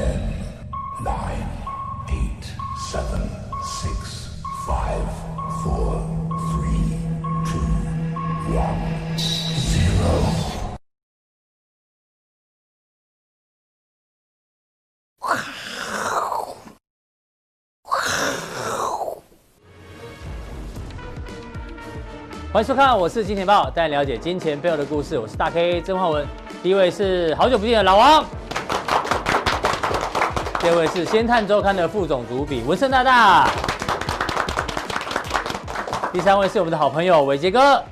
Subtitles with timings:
[0.00, 0.16] Ten,
[1.04, 1.46] nine,
[2.08, 2.44] eight,
[2.90, 3.20] seven,
[3.62, 5.04] six, five,
[5.62, 6.00] four,
[6.48, 6.96] three,
[7.44, 7.60] two,
[8.56, 8.80] one,
[9.58, 10.08] zero.
[22.50, 25.18] 欢迎收看，我是金钱豹，带你了解金钱背后的故事。
[25.18, 26.26] 我是大 K 曾焕文，
[26.62, 28.24] 第一位是好久不见的老王，
[30.62, 33.48] 第二位是《先探周刊》的副总主笔文森大大，
[36.12, 37.82] 第三位是我们的好朋友伟捷哥。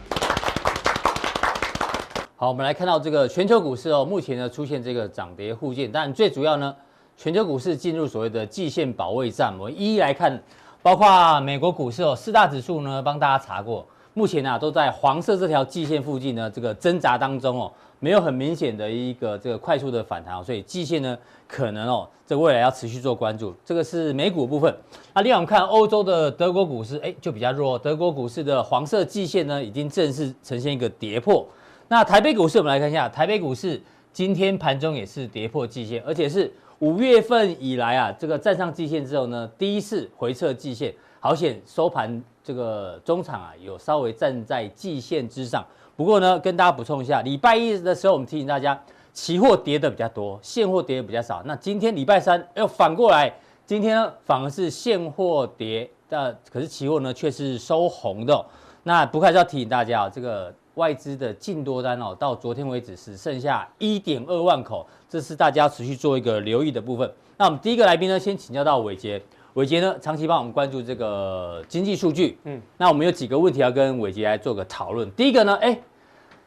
[2.36, 6.76] 好，我们来看到这个全球股市哦，目前呢出现这个涨跌互见，但最主要呢，
[7.16, 9.54] 全球股市进入所谓的季线保卫战。
[9.58, 10.38] 我们一一来看，
[10.82, 13.86] 包括美国股市哦，四大指数呢帮大家查过。
[14.12, 23.52] 目前啊，都在黄色这条季线附近呢，这个挣扎当中哦，没有很明显的一个这个快速的反弹，所以季线呢，可能哦，这未来要持续做关注。
[23.64, 24.72] 这个是美股部分。
[25.14, 27.78] 那另外我们看欧洲的德国股市，哎，就比较弱。
[27.78, 31.46] 德国股市的黄色季线呢，已经正式呈现一个跌破。
[31.88, 33.80] 那台北股市，我们来看一下，台北股市
[34.12, 42.22] 今天盘中也是跌破季线，而且是五月份以来啊，这个站上季线之后呢，第一次回撤季线，好险收盘。
[42.48, 45.62] 这个中场啊，有稍微站在季线之上。
[45.94, 48.82] 不过呢，跟大家补充一下，礼拜一的时候，我们提醒大家，
[49.12, 51.42] 期货跌的比较多，现货跌的比较少。
[51.44, 53.30] 那今天礼拜三，又反过来，
[53.66, 58.42] 今天呢反而是现货跌，但可是期货呢却是收红的。
[58.82, 67.12] 那不过还是要提醒大家啊，这个外资的净多单哦，到昨天为止只剩下一点二万口，这是大家持续做一个留意的部分。
[67.36, 69.22] 那我们第一个来宾呢，先请教到伟杰。
[69.58, 72.38] 伟杰呢，长期帮我们关注这个经济数据。
[72.44, 75.10] 嗯，那我们有几个问题要跟伟杰来做个讨论。
[75.16, 75.76] 第一个呢，哎，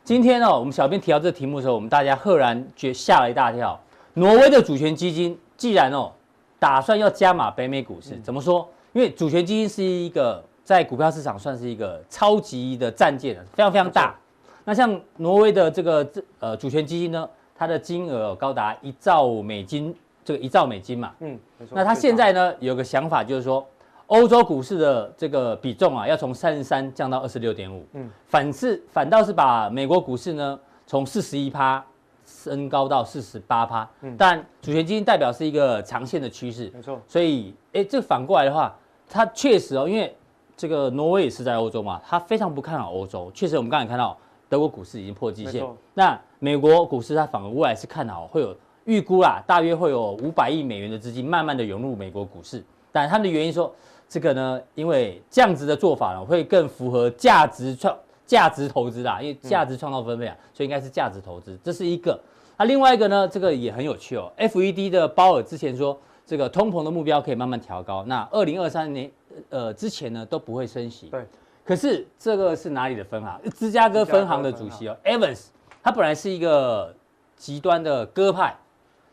[0.01, 3.77] 今天呢、哦，我们小编提到这个题目的时候，我们大家赫然觉吓了一大跳。
[4.13, 6.09] 挪威的主权基金既然哦
[6.57, 8.65] 打算要加码北美股市，怎么说？
[8.93, 14.15] 因为主权基金是一个在股票市场算是一个超级的战舰，非常非常大。
[14.63, 19.93] 那像挪威的这个呃主权基金呢，它的金额高达一兆美金。
[20.23, 21.75] 这个一兆美金嘛，嗯，没错。
[21.75, 23.65] 那他现在呢有个想法，就是说，
[24.07, 31.83] 欧洲股市的这个比重啊，要从三十三降到二十六点五，嗯，反是反倒是把美国股市呢从四十一趴
[32.25, 37.01] 升高到四十八趴，嗯，但主权基金代表是一个长线的趋势，没错。
[37.07, 38.75] 所以，哎，这反过来的话，
[39.09, 40.15] 它确实哦，因为
[40.55, 43.31] 这个挪威也是在欧洲嘛，他非常不看好欧洲。
[43.33, 44.15] 确实，我们刚才看到
[44.47, 45.65] 德国股市已经破季线，
[45.95, 48.55] 那美国股市它反而未来是看好会有。
[48.85, 53.73] 预估啦，大约会有五百亿美元的资金慢慢的涌入美国股市，但他们的原因说，
[54.09, 62.19] 这个呢，因为这样子的做法呢，会更符合价值创价值投资啦，因为价值创造分配啊，所以应该是价值投资，这是一个。
[62.57, 69.11] 那另外一个呢，这个也很有趣哦，FED 的鲍尔之前说，这个通膨的目标可以慢慢调高，那二零二三年
[69.49, 71.07] 呃之前呢都不会升息。
[71.07, 71.25] 对。
[71.63, 73.39] 可是这个是哪里的分行？
[73.55, 75.45] 芝加哥分行的主席哦，Evans，
[75.83, 76.93] 他本来是一个
[77.37, 78.55] 极端的鸽派。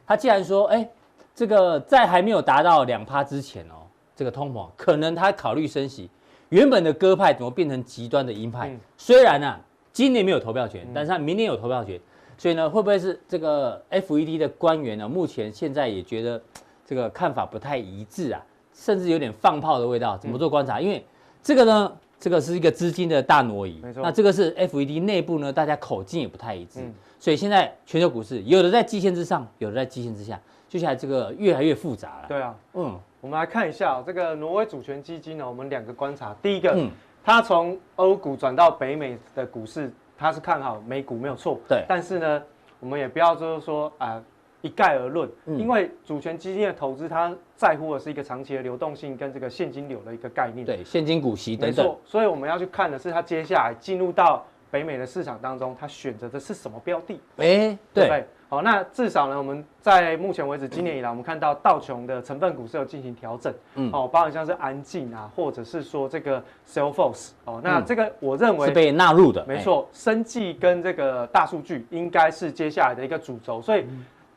[0.08, 0.88] 他既然说，哎，
[1.34, 3.84] 这个在还没有达到两趴之前哦，
[4.16, 6.08] 这个通膨可能他考虑升息。
[6.48, 8.70] 原本的鸽派怎么变成极端的鹰派？
[8.70, 9.60] 嗯、虽然呢、啊，
[9.92, 12.00] 今年没有投票权，但是他明年有投票权，嗯、
[12.38, 15.06] 所以呢，会不会是这个 FED 的官员呢？
[15.06, 16.41] 目前现在也觉得
[16.86, 18.42] 这个看法不太一致啊，
[18.72, 20.16] 甚至有点放炮的味道。
[20.16, 20.78] 怎么做观察？
[20.78, 21.04] 嗯、因为
[21.42, 26.80] 这个呢，这个是一个资金的大挪移，那这个是 FED 内部呢，大家口径也不太一致。
[27.18, 32.28] 嗯所以现在全球股市有的在季线之上，有的在季线之下，接下来这个越来越复杂了。
[32.28, 36.88] 对啊，嗯，我们来看一下这个挪威主权基金呢，我们两个观察，第一个，嗯，
[37.24, 41.84] 它从欧股转到北美的股市，它是看好美股没有错，对。
[41.88, 42.42] 但是呢，
[42.78, 44.24] 我们也不要就是说啊、呃、
[44.60, 51.84] 一概而论，嗯、因为主权基金的投资，它在乎的是一个长期的流动性跟这个现金流的一个概念，对，现金股息等等。
[51.84, 54.46] 没错，所以我们要去看的是它接下来进入到。
[54.70, 57.20] 北美的市场当中，它选择的是什么标的？
[57.36, 58.24] 哎、欸，对？
[58.50, 73.84] 好，那至少呢，我们在目前为止，今年以来，我们看到道琼的成分股是有进行调整，嗯，哦，包含像是安进啊，或者是说这个 Salesforce，哦，那这个我认为是被纳入的，没错，生技跟这个大数据应该是接下来的一个主轴，所以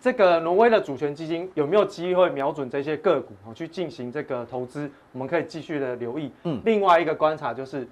[0.01, 4.91] 这个挪威的主权基金有没有机会瞄准这些个股哦去进行这个投资？
[5.13, 6.29] 我们可以继续的留意。
[6.43, 7.87] 嗯，另外一个观察就是。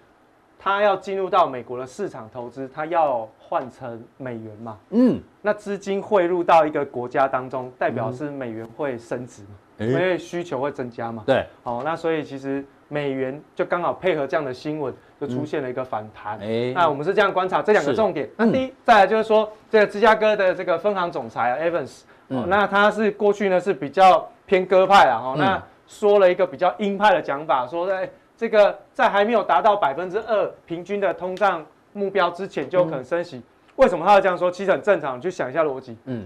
[0.62, 4.78] 他要进入到美国的市场投资，他要换成美元嘛？
[4.90, 9.50] 嗯，那资金汇入到一个国家当中，代表是美元会升值嘛？
[9.78, 11.24] 嗯、因为需求会增加嘛？
[11.26, 16.34] 对，好，那所以其实美元就刚好配合这样的新闻，就出现了一个反弹。
[16.40, 18.30] 哎、嗯，那我们是这样观察这两个重点。
[18.36, 28.10] 那第一，嗯、再来就是说，这个芝加哥的这个分行总裁 Evans，哦，那他是过去呢是比较偏鸽派啊，哈，那说了一个比较鹰派的讲法，说在
[28.40, 33.42] 这个在还没有达到百分之二平均的通胀目标之前就有可能升息。
[33.76, 34.50] 为什么他要这样说？
[34.50, 35.98] 其实很正常，你去想一下逻辑。
[36.06, 36.26] 嗯。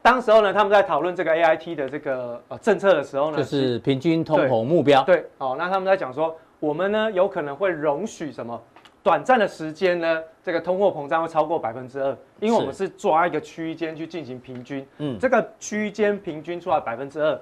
[0.00, 5.02] 当时候呢，他们在讨论这个 AIT 的这个呃政策的时候呢，就是平均通膨目标。
[5.02, 8.58] 对，哦，那他们在讲说，我们呢有可能会容许什么
[9.02, 14.86] 短暂的时间呢，这个通货膨胀会超过百分之二，因为我们是抓一个区间去进行平均。
[14.96, 17.38] 嗯，这个区间平均出来百分之二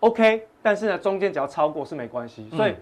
[0.00, 2.48] ，OK，但是呢中间只要超过是没关系。
[2.50, 2.74] 所以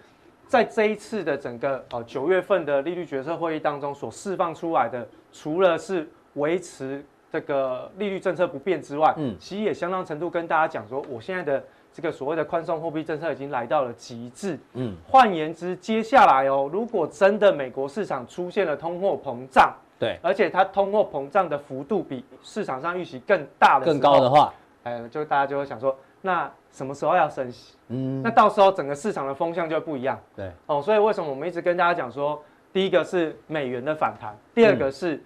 [0.47, 7.05] 在这一次的整个呃九月份的利率决策会议当中所释放出来的，除了是维持。
[7.29, 24.55] 这个利率政策不变之外，嗯，其实也相当程度跟大家讲说，我现在的这个所谓的宽松货币政策已经来到了极致，嗯，换言之，接下来哦，如果真的美国市场出现了通货膨胀，对，而且它通货膨胀的幅度比市场上预期更大的更高的话，
[24.85, 25.95] 哎，就大家就会想说，
[26.27, 27.75] 那什么时候要升息？
[27.89, 35.23] 嗯，那到时候整个市场的风向就不一样，对，哦，所以为什么我们一直跟大家讲说，第一个是美元的反弹，第二个是。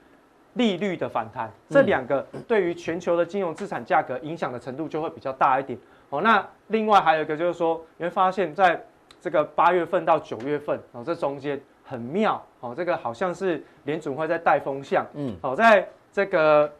[0.54, 5.78] 利率的反弹，这两个对于全球的金融资产价格影响的程度就会比较大一点。
[6.08, 8.84] 哦，那另外还有一个就是说，你会发现在
[9.20, 16.70] 这个八月份到九月份，哦，这中间很妙，哦，这个好像是联准会在带风向，嗯，哦，在这个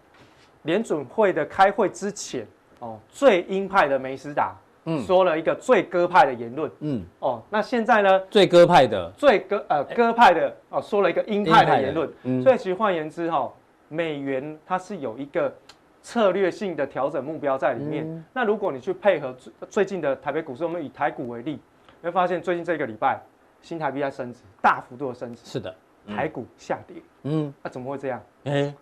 [0.63, 2.45] 联准会的开会之前，
[2.81, 4.55] 哦，最鹰派的梅斯达，
[4.85, 13.51] 嗯，说了一个最鸽派的言论，嗯，哦，那现在呢，最鸽派的，最鸽呃鸽派的，哦，说了一个鹰派的言论，嗯，所以其实换言之，哈。
[13.93, 15.53] 美元它是有一个
[16.01, 18.05] 策略性的调整目标在里面。
[18.07, 21.59] 嗯、那如果你去配合最最近的台北股市，我们以台股为例，
[22.01, 23.21] 你会发现最近这个礼拜
[23.61, 25.45] 新台币在升值，大幅度的升值。
[25.45, 25.75] 是的，
[26.07, 26.99] 嗯、台股下跌。
[27.25, 28.23] 嗯，那、啊、怎么会这样？
[28.45, 28.75] 哎、欸，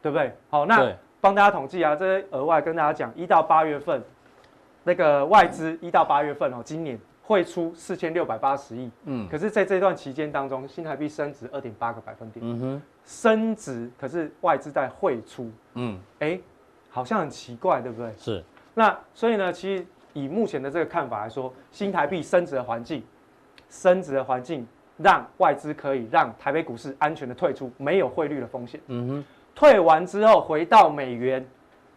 [0.00, 0.32] 对不对？
[0.48, 0.90] 好，那
[1.20, 4.02] 帮大家统计啊，这些额外跟大家讲，一到八月份
[4.84, 6.98] 那个外资一到八月份哦，今年。
[7.28, 16.40] 汇出四千六百八十亿，嗯，可是在这段期间当中，新台币升值二点八个百分点，嗯哼，升值，可是外资在汇出，嗯，哎、欸，
[16.88, 18.14] 好像很奇怪，对不对？
[18.16, 23.02] 是，那所以呢，其实以目前的这个看法来说，新台币升值的环境，
[23.68, 24.64] 升值的环境
[24.96, 29.24] 让外资可以让台北股市安全的退出，没有汇率的风险，嗯哼，
[29.56, 31.44] 退完之后回到美元，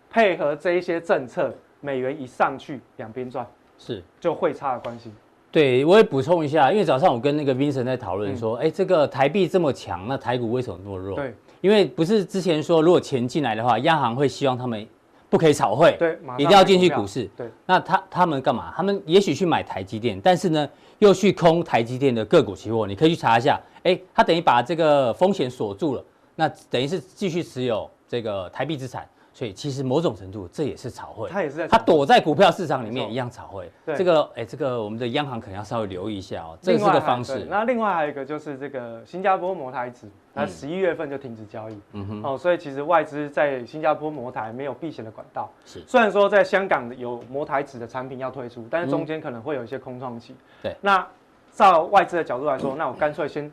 [0.09, 3.45] 配合这一些政策，美元一上去，两边赚。
[3.77, 5.11] 是，就汇差的关系。
[5.51, 11.15] 对，我也补充一下，因为早上我跟那个 Vincent 在讨论说，哎、嗯，这个台币这么强，那台股为什么那么弱？
[11.17, 14.87] 对，因为不是之前说，如果钱进来的话，央行会希望他们
[15.29, 17.29] 不可以炒汇，对，一定要进去股市。
[17.35, 18.71] 对，那他他们干嘛？
[18.77, 20.69] 他们也许去买台积电，但是呢，
[20.99, 22.87] 又去空台积电的个股期货。
[22.87, 26.03] 你可以去查一下，哎，他等于把这个风险锁住了，
[26.39, 29.05] 那等于是继续持有这个台币资产。
[29.31, 33.71] 所以其实某种程度这也是炒汇，它也是在它躲在股票市场里面一样炒汇。
[33.85, 36.57] 对，这个哎，这个我们的央行可能要稍微留意一下哦。
[36.61, 37.45] 这是个方式。
[37.49, 41.79] 那另外还有一个就是这个新加坡摩台指，它十一月份就停止交易。
[41.93, 42.21] 嗯哼。
[42.23, 45.49] 哦，所以其实外资在新加坡摩台没有避险的管道。
[45.65, 45.81] 是。
[45.87, 50.35] 虽然说在香港有摩台指的产品要推出，但是中间可能会有一些空窗期。
[50.61, 50.75] 对。
[50.81, 51.07] 那
[51.53, 53.49] 照外资的角度来说，那我干脆先。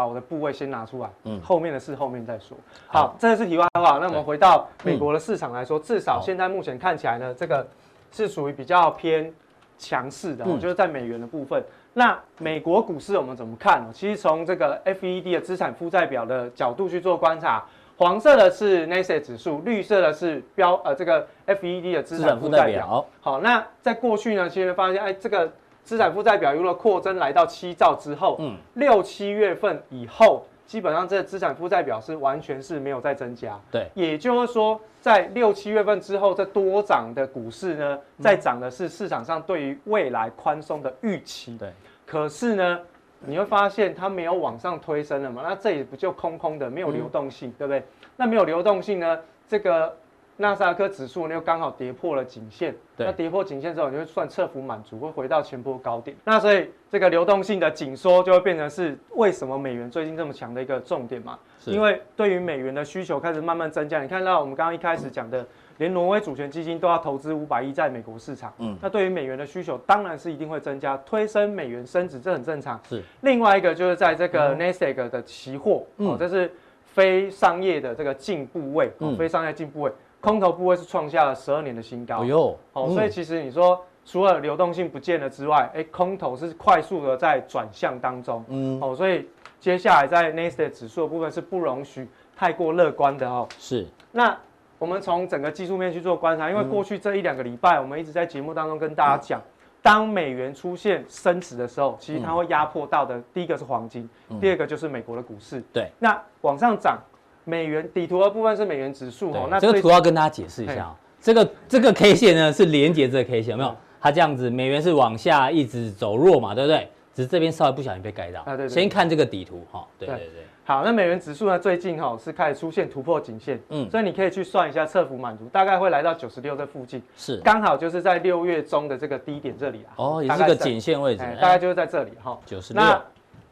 [0.00, 2.56] 把我的部位先拿出来，嗯，后面的事后面再说。
[2.86, 3.98] 好，好，这个是题外话。
[3.98, 7.66] 那我们回到美国的市场来说，嗯、至少现在目前看起来呢，这个
[8.10, 9.30] 是属于比较偏
[9.76, 11.62] 强势的，嗯、就是在美元的部分。
[11.92, 13.90] 那美国股市我们怎么看呢？
[13.92, 17.62] 其实从这个 FED 的资产负债表的角度去做观察，
[17.98, 23.04] 黄色的是 Nasdaq 指数，绿色的是标呃这个 FED 的资产负债表。
[23.20, 25.52] 好，那在过去呢，其实发现哎这个。
[25.82, 33.58] 资产负债表如果扩增来到七兆之后，嗯，六七月份以后，基本上这个资产负债表是完全是没有再增加。
[33.70, 41.56] 对，也就是说，在六七月份之后，这多涨的股市呢，在涨的是市场上对于未来宽松的预期。
[41.58, 41.72] 对，
[42.06, 42.80] 可是呢，
[43.20, 45.42] 你会发现它没有往上推升了嘛？
[45.42, 47.82] 那这也不就空空的，没有流动性，嗯、对不对？
[48.16, 49.18] 那没有流动性呢，
[49.48, 49.96] 这个。
[50.40, 56.16] 纳斯达克指数呢又刚好跌破了颈线，那跌破颈线之后，你就算侧幅满足，会回到前波高点。
[56.24, 61.38] 那所以这个流动性的紧缩就会变成是为什么美元最近这么强的一个重点嘛？
[61.66, 64.00] 因为对于美元的需求开始慢慢增加。
[64.00, 72.80] 你看到我们刚刚一开始讲的，连挪威主权基金都要投资五百亿在美国市场，嗯，那对于美元的需求当然是一定会增加，推升美元升值，这很正常。
[72.88, 76.50] 是另外一个就是在这个 Nasdaq 的期货，哦，这是
[76.86, 79.92] 非商业的这个净部位，哦，非商业净部位。
[80.20, 82.22] 空头部位是创下了十二年的新高。
[82.22, 88.44] 哎呦，好，所以其实你说除了流动性不见了之外，哎，空头是快速的在转向当中。
[88.48, 93.48] 嗯，哦，所以接下来在 Nasdaq 指数的部分是不容许太过乐观的哦。
[93.58, 93.86] 是。
[94.12, 94.36] 那
[94.78, 99.40] 我们从整个技术面去做观察，因为过去这一两个礼拜，我们一直在节目当中跟大家讲，
[99.82, 104.08] 当美元出现升值的时候，其实它会压迫到的第一个是黄金，
[104.40, 105.62] 第二个就是美国的股市。
[105.72, 106.98] 对，那往上涨，
[107.44, 109.48] 美元底图的部分是美元指数哦。
[109.50, 113.76] 那这个图要跟大家解释一下啊，这个这个 K 线呢是连接这个 K 线，有没有？
[114.00, 116.88] 它这样子，美元是往下一直走弱嘛，对不对？
[117.12, 118.40] 只是这边稍微不小心被盖到。
[118.42, 118.68] 啊，对。
[118.68, 120.44] 先看这个底图哈，对对对。
[120.64, 121.58] 好，那美元指数呢？
[121.58, 129.90] 最近哈是开始出现突破颈线，嗯，所以你可以去算一下测幅满足，大概会来到九十六这附近，是刚好就是在六月中的这个低点这里啊。
[129.96, 132.38] 哦，也是个颈线位置，大概就是在这里哈。
[132.46, 132.80] 九十六。
[132.80, 133.02] 那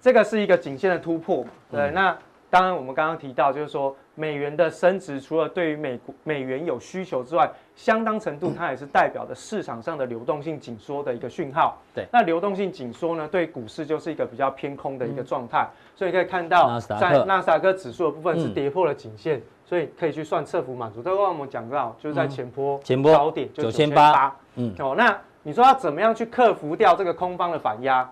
[0.01, 1.51] 这个是一个颈线的突破嘛？
[1.73, 2.17] 对，那
[2.51, 3.95] 当然我们刚刚提到就是说。
[4.19, 11.79] 美元的升值，除了对于美美元有需求之外，相当程度它也是代表的市场上的流动性紧缩的一个讯号。
[11.95, 15.69] 对，那流动性紧缩呢，对股市就是一个比较偏空的一个状态。
[15.95, 21.01] 所以可以看到，在纳斯达克指数的部分是跌破了颈线，所以可以去算测幅满足。
[21.01, 24.37] 这个我们讲到，就是在前波前波高点九千八。
[24.57, 28.11] 嗯，哦，那你说要怎么样去克服掉这个空方的反压？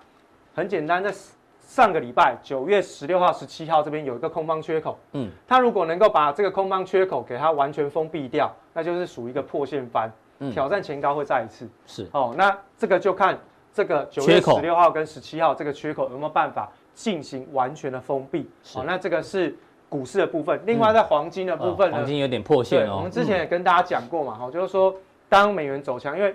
[0.55, 1.12] 很简单，在。
[1.66, 12.08] 上个礼拜九月十六号、十七号这边有一个空方缺口，嗯，它如果能够把这个空方缺口给它完全封闭掉，那就是属于一个破线翻，嗯，挑战前高会再一次，是。
[12.12, 13.37] 哦，那这个就看
[13.75, 19.52] 这个九月十六号跟十七号这个缺口有没有办法进行完全的封闭，哦，那这个是
[19.88, 20.61] 股市的部分。
[20.66, 24.94] 另外在黄金的部分呢，黄金有点破线哦，我们之前也跟大家讲过嘛，哈，就是说
[25.28, 26.32] 当美元走强，因为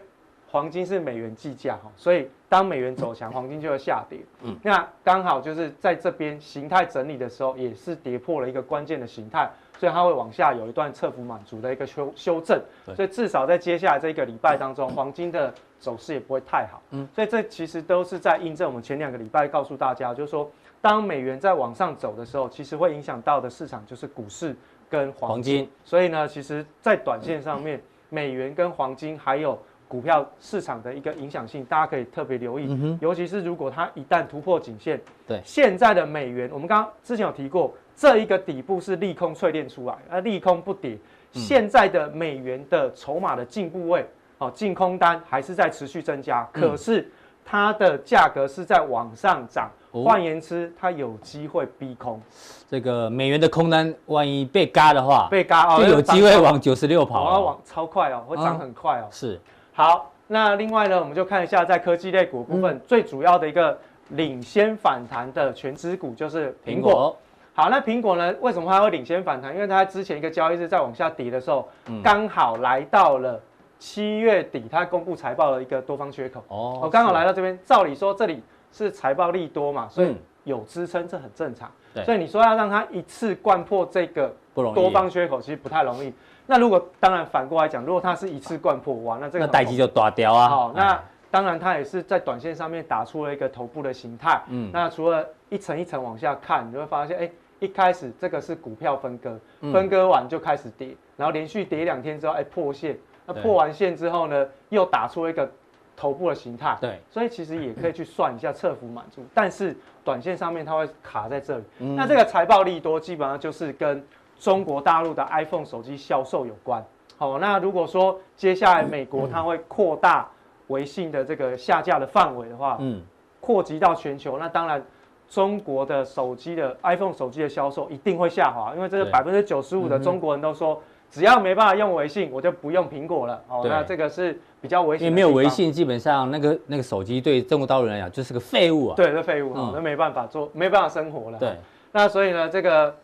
[0.52, 4.20] 黄金是美元计价哈，所以当美元走强，黄金就会下跌。
[4.44, 12.62] 嗯，那刚好就是在这边形态整理的时候，也是跌破了一个关键的形态，所以它会往下有一段测幅满足的一个修修正。
[12.94, 16.82] 所以至少在接下来这一个礼拜当中，黄金的走势也不会太好。
[16.90, 24.54] 嗯，所以这其实都是在印证我们前两个礼拜告诉大家，就是说当美元在往上走的时候，其实会影响到的市场就是股市
[24.90, 25.70] 跟黄金。
[25.86, 29.58] 所以呢，其实在短线上面，美元跟黄金还有。
[29.92, 35.42] 股票市场的一个影响性，大家可以特别留意，嗯、尤其是如果它一旦突破颈线，对。
[35.44, 40.98] 现在的美元，我们刚刚之前有提过，这一个底部是利空淬炼出来，而利空不跌，
[41.34, 44.08] 嗯、现在的美元的筹码的净部位，
[44.38, 47.12] 哦，净空单还是在持续增加，嗯、可是
[47.44, 52.22] 它的价格是在往上涨，换、哦、言之，它有机会逼空。
[52.70, 59.42] 这个美元的空单万一被嘎的话，被嘎哦，就有机会往九十六跑，要往超快哦，会涨很快哦，嗯、是。
[59.82, 63.76] 好，那另外呢，我们就看一下在科技类股部分、嗯、最主要的一个
[64.10, 67.18] 领先反弹的权值股就是苹果。
[67.56, 69.56] 好，那苹果呢，为什么它会领先反弹？
[69.56, 71.68] 因为它之前一个交易日在往下跌的时候，
[72.04, 73.42] 刚、嗯、好来到了
[73.80, 76.44] 七月底，它公布财报的一个多方缺口。
[76.50, 81.72] 哦，刚好来到这边，照理说这里是财报利多嘛，所以有支撑，这很正常。
[81.92, 86.14] 对所以你说要让它一次贯破这个多方缺口，其实不太容易。
[86.48, 90.50] 那如果当然反过来讲，如果它是一次贯破，哇，那这个代机就大掉啊。
[90.50, 94.42] 好，那当然它也是在短线上面打出了一个头部的形态。
[94.50, 99.40] 嗯，那除了一层一层往下看，你就会发现，哎、欸，一开始这个是股票分割，
[99.72, 102.98] 分割完就开始跌，然后连续跌两天之后，哎、欸，破线。
[103.26, 105.50] 那破完线之后呢，又打出了一个
[105.96, 106.78] 头部的形态。
[106.82, 111.64] 对，所以其实也可以去算一下侧幅满足，但是短线上面它会卡在这里。
[111.80, 114.04] 嗯、那这个财报利多基本上就是跟。
[114.42, 116.84] 中国大陆的 iPhone 手机销售有关，
[117.16, 120.28] 好，那如果说接下来美国它会扩大
[120.70, 123.04] 微信的这个下架的范围的话，嗯，
[123.40, 124.84] 扩及到全球，那当然
[125.30, 130.82] 中国的手机的 iPhone 手机的销售一定会下滑，因为这个百分之九十五的中国人都说，
[131.12, 133.40] 只要没办法用微信，我就不用苹果了。
[133.48, 138.96] 哦，那这个是比较危险，因为没有微信，基本上那个那个手机对中国大陆人来讲就是个废物啊。
[138.96, 141.38] 对，是废物，那没办法做，没办法生活了。
[141.38, 141.56] 对，
[141.92, 142.96] 那所以呢，这个。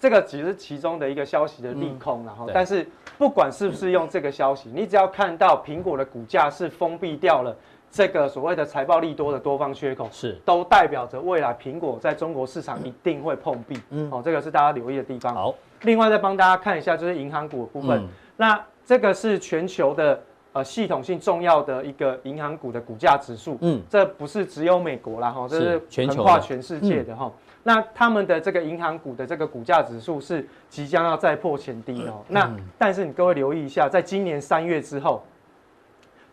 [0.00, 2.86] 这个只是其中的一个消息的利空，然后，但是
[3.18, 7.56] 不管是不是用这个消息，你只要看到苹果的股价是封闭掉了
[7.90, 13.76] 这个所谓的财报利多的多方缺口，是都代表着未来苹果在中国市场一定会碰壁。
[13.90, 15.34] 嗯，哦，这个是大家留意的地方。
[15.34, 18.06] 好，另外再帮大家看一下，就是银行股的部分。
[18.36, 23.58] 那这个是全球的呃系统性重要的一个银行股的股价指数。
[23.62, 27.32] 嗯，这不是只有美国啦，哈，这是横跨全世界的哈。
[27.62, 32.24] 那他们的这个银行股的这个股价指数是即将要再破前低哦。
[32.28, 35.22] 那但是你各位留意一下，在今年三月之后，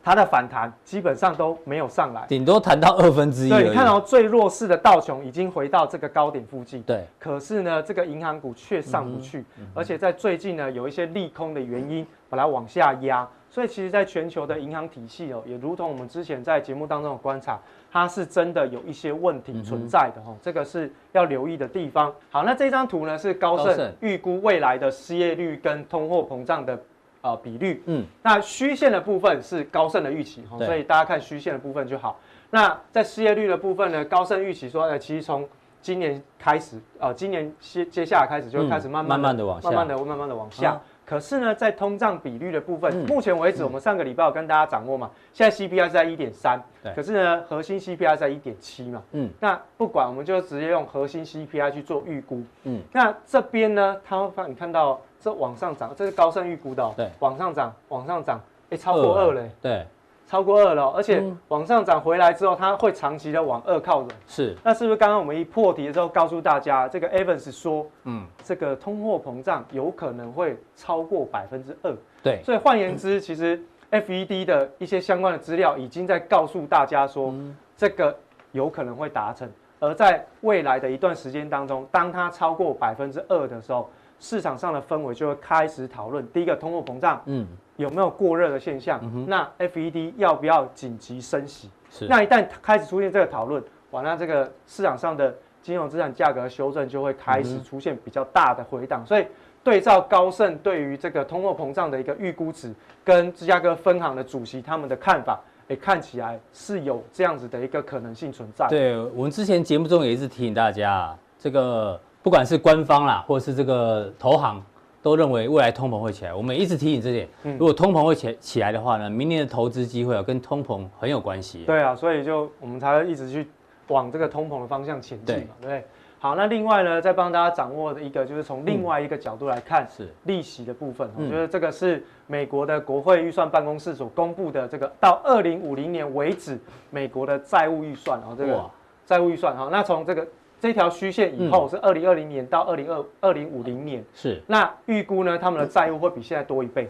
[0.03, 3.49] 它的反弹基本上都没有上来，顶多弹到二分之一。
[3.49, 6.81] 对，你看到最弱势的道琼已经回到这个高点附近。
[6.83, 7.05] 对。
[7.19, 13.27] 可是呢，这个银行股却上不去，而且在最近呢，有一些利空的原因把它往下压。
[13.49, 17.57] 所以其实，在全球的银行体系哦，也如同我们之前在节目当中的观察，
[17.95, 22.13] 它是真的有一些问题存在的哈，这个是要留意的地方。
[22.29, 26.77] 好，那这张图呢是高盛预估未来的失业率跟通货膨胀的
[27.21, 27.81] 呃比率。
[27.85, 32.19] 嗯，那虚线的部分是高盛的预期哈，所以大家看虚线的部分就好。
[32.49, 35.47] 那在失业率的部分呢，高盛预期说，呃，其实从
[35.81, 40.81] 今年开始，呃，今年接接下来开始就会开始慢慢慢慢的往下，慢慢的慢慢的往下。
[41.05, 46.59] 可是呢，在通胀比率的部分，目前为止，我们上个礼拜有跟大家掌握嘛，现在 CPI 是在一点三，
[46.95, 59.85] 可是呢，核心 CPI 在一点七嘛，嗯，那不管，我们就直接用核心 CPI 去做预估，嗯，那这边呢，它会你看到这往上涨，这是高盛预估的，哦，对，往上涨，往上涨，哎，超过二嘞，对。
[60.27, 64.09] 超过二了，而且往上涨回来之后，它会长期的往二靠拢。
[64.27, 71.95] 是，那是不是刚刚我们一破题的时候告诉大家，这个 Evans 说，嗯，这个通货膨胀有可能会超过百分之二。
[72.23, 77.33] 对，所以换言之，其实 FED 的一些相关的资料已经在告诉大家说，
[77.77, 78.15] 这个
[78.51, 79.49] 有可能会达成。
[79.79, 87.47] 而在未来的一段时间当中，当它超过百分之二的时候，市场上的氛围就会开始讨论第一个通货膨胀，嗯。
[87.77, 89.01] 有没有过热的现象？
[89.03, 91.69] 嗯、那 FED 要不要紧急升息？
[91.89, 92.07] 是。
[92.07, 99.03] 那一旦开始出现这个讨论，哇，那这个市场上的金融资产价格修正就会开始出现比较大的回档。
[99.03, 99.27] 嗯、所以
[99.61, 108.69] 对照高盛对于这个通货膨胀的一个预估值，跟芝加哥分行的主席他们的看法，哎，看起来是有这样子的一个可能性存在。
[108.69, 114.59] 对，我们之前节目中也一直提醒大家，这个不管是官方啦，或是这个投行。
[115.03, 117.29] 都认为未来通膨会起来，我们一直提醒这点。
[117.43, 121.63] 如果通膨会起起来的话呢，明年的投资机会啊，跟通膨很有关系。
[121.67, 123.47] 对啊，所以就我们才会一直去
[123.89, 125.85] 往这个通膨的方向前进嘛，对不对？
[126.17, 131.07] 好，那另外呢，再帮大家掌握的一个，就是从另外一个角度来看，是利息的部分。
[131.15, 138.67] 我觉得这个是美国的国会预算办公室所公布的这个到二零五零年为止美国的债务预算啊，这个
[139.05, 140.27] 债务预算哈，那从这个。
[140.65, 146.89] 这条虚线以后是二零二零年到二零二二零五零年，是那预估呢，他们的债务会比现在多一倍，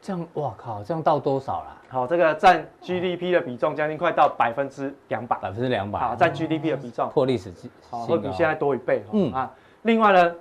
[0.00, 1.76] 这样哇靠，这样到多少了？
[1.90, 7.52] 好，这个占 GDP 的比重将近快到百分之两百，百分之两百，好，占 GDP 的比重破历史
[7.90, 10.34] 好，会比现在多一倍，嗯啊，另外呢，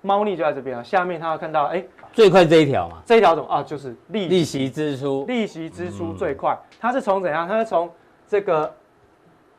[0.00, 3.60] 猫腻就在这边啊，下面他要看到，哎，最快这一条嘛，这一条怎么啊？
[3.60, 7.48] 就是利利息支出，利息支出最快，它是从怎样？
[7.48, 7.90] 它是从
[8.28, 8.72] 这个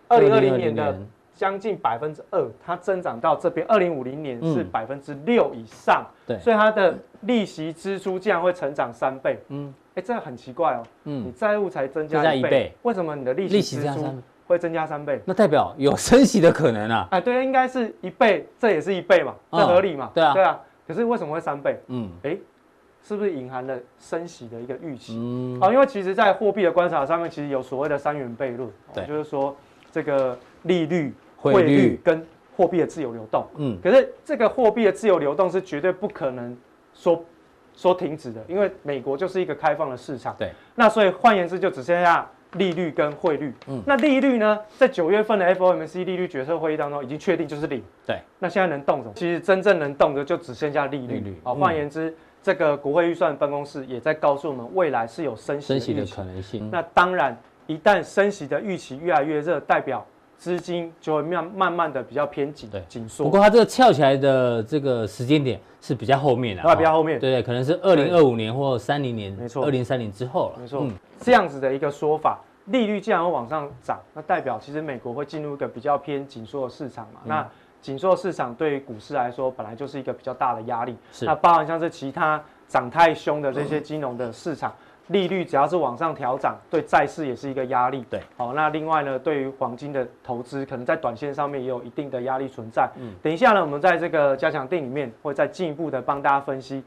[0.08, 0.98] 二零二零年的。
[1.41, 15.19] 将近百分之二，它增长到这边，二零五零年是百分之六以上，对，所以它的利息支出竟然会成长三倍，嗯，哎，这个很奇怪哦，嗯，你债务才增加一倍，为什么你的利息支出会增加三倍？
[15.25, 21.75] 那代表有升息的可能啊， 哎，对，应该是一倍，这也是一倍嘛，这合理嘛，对啊，对啊，可是为什么会三倍？
[21.88, 22.38] 嗯，哎，
[23.01, 25.17] 是不是隐含了升息的一个预期？
[25.17, 29.56] 嗯，好，因为其实在货币的观察上面，其实有所谓的三元悖论，对，就是说
[29.91, 31.12] 这个利率。
[31.41, 32.23] 汇率跟
[32.56, 36.56] 货币的自由流动，嗯，可是这个货币的自由流动是绝对不可能
[36.93, 37.23] 说
[37.75, 40.51] 说停止的，因为美国就是一个开放的市场，对。
[40.75, 43.82] 那所以换言之，就只剩下利率跟汇率，嗯。
[43.88, 48.19] 那利率呢，在九月份的 FOMC 利率决策会议当中已经确定就是零，对。
[48.38, 49.13] 那现在能动什么？
[49.15, 51.41] 其实真正能动的就只剩下利率，利率。
[51.43, 56.69] 好，换言之，这个国会预算办公室也在告诉我们，未来是有升息的，升息的可能性。
[56.69, 60.06] 那当然，一旦升息的预期越来越热，代表。
[60.41, 63.23] 资金就会慢慢慢的比较偏紧，对，紧缩。
[63.23, 70.84] 不过它这个翘起来的这个时间点是比较后面的，比较后面，对对，可能是二零二五年或三零年，没错，二零三零之后了，没错。
[71.19, 77.21] 这样子的一个说法，利率既然会往上涨，那代表其实美国会进入一个比较偏紧缩的市场嘛。
[77.23, 77.47] 那
[77.80, 80.97] 紧缩的市场对于股市来说，本来就是一个比较大的压力。
[81.12, 84.73] 是，那包含像是其他涨太凶的这些金融的市场。
[85.08, 88.06] 利率只要是往上调涨，对债市也是一个压力。
[88.10, 92.90] 对，好，那另外呢，对于黄金的投资，可能在短线上面也有一定的压力存在。
[92.98, 96.84] 嗯，等一下呢，我们在这个加强店里面会再进一步的帮大家分析，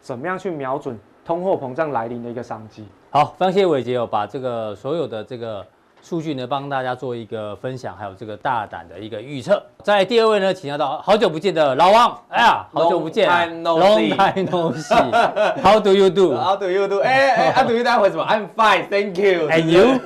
[0.00, 2.86] 怎么样去瞄准通货膨胀来临的一个商机。
[3.10, 5.66] 好，非常谢谢伟杰哦，把这个所有的这个。
[6.02, 9.62] 数据呢，帮大家做一个分享，还有这个大胆的一个预测。
[9.84, 12.18] 在第二位呢，请教到好久不见的老王。
[12.28, 13.30] 哎呀，好久不见
[13.62, 15.12] ，Long time no see。
[15.62, 16.34] How do you do?
[16.36, 17.00] How do you do?
[17.02, 18.00] 哎哎，How do you do？
[18.00, 19.48] 回什么？I'm fine, thank you.
[19.52, 20.00] And you?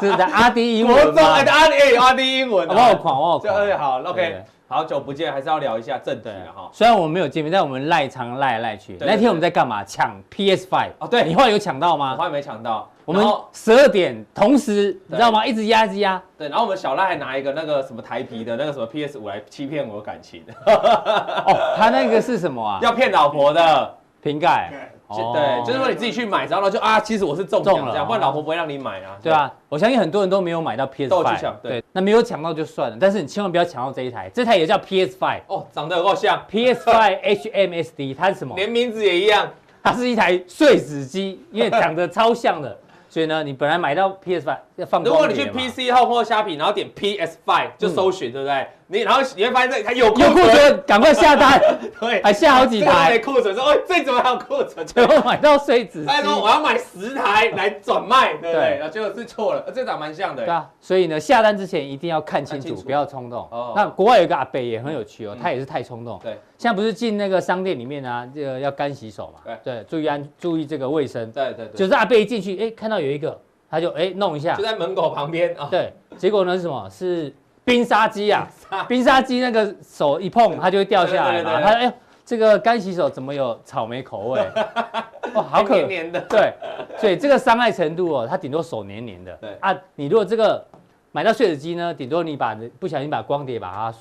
[0.00, 1.22] 这 是在阿迪英文吗？
[1.22, 2.68] 阿滴阿迪英文。
[2.68, 3.40] 好狂哦！
[3.42, 4.44] 这好，OK。
[4.68, 6.70] 好久不见，还是要聊一下正题哈。
[6.72, 8.96] 虽然我们没有见面，但我们赖常赖来赖去。
[9.00, 9.84] 那天我们在干嘛？
[9.84, 12.12] 抢 PS Five 哦，对，你后来有抢到吗？
[12.12, 12.88] 我后来没抢到。
[13.04, 15.44] 我们十二点同时，你知道吗？
[15.44, 16.22] 一直压，一直压。
[16.38, 20.42] 对，然后我们小赖还拿一个那个什么台皮的那个什么 PS 五来欺骗我感情。
[20.66, 22.78] 哦，他那个是什么啊？
[22.82, 23.94] 要骗老婆的。
[24.22, 24.70] 瓶盖。
[25.08, 29.18] 哦、对，就是说你自己去买，然后就啊，其实我是中奖这样，不然老婆不会让你买啊。
[29.20, 31.08] 对啊，我相信很多人都没有买到 PS5。
[31.08, 35.40] 都去抢，对，那没有抢到就算了，但是你千万不要抢到这一台，这台也叫 PS5。
[35.48, 38.54] 哦，长得有够像 PS5 HMSD，它是什么？
[38.56, 39.50] 连名字也一样，
[39.82, 42.78] 它是一台碎纸机，因为长得超像的。
[43.12, 48.66] 所以呢，你本来买到 PS Five 要放，如果你去 PC Home 或虾皮，然后点 PS Five 就搜寻，嗯、对不对？
[48.92, 51.58] 你然后你会发现这它有库存，赶快下单，
[51.98, 54.84] 对，还下好几台库存，说哦，这怎么还有库存？
[54.86, 58.76] 最后买到碎纸机，他说我要买十台来转卖，对不对？
[58.78, 60.44] 然后结果是错了，这长蛮像的。
[60.44, 63.48] 对啊，所以呢，下单之前一定要看清楚，不要冲动。
[63.50, 66.20] 哦，那国外有一个阿伯也很有趣哦，嗯、他也是太冲动。
[66.22, 69.40] 对，现在不是进那个商店里面啊，这个要干洗手嘛？
[69.64, 71.32] 对对，注意安，注意这个卫生。
[71.32, 73.40] 对对对，就是阿伯一进去，哎，看到有一个。
[73.72, 75.66] 他就哎弄一下，就在门口旁边啊。
[75.70, 76.86] 对，结果呢是什么？
[76.90, 78.48] 是冰沙机啊！
[78.88, 81.60] 冰沙机那个手一碰，它就会掉下来嘛。
[81.60, 81.92] 他哎，
[82.24, 84.40] 这个干洗手怎么有草莓口味？
[85.34, 86.20] 哇，好可黏的。
[86.28, 86.52] 对，
[86.98, 89.32] 所以这个伤害程度哦，它顶多手黏黏的。
[89.40, 90.64] 对啊，你如果这个
[91.12, 93.94] 买到碎纸机呢，顶多你把不小心把光碟把它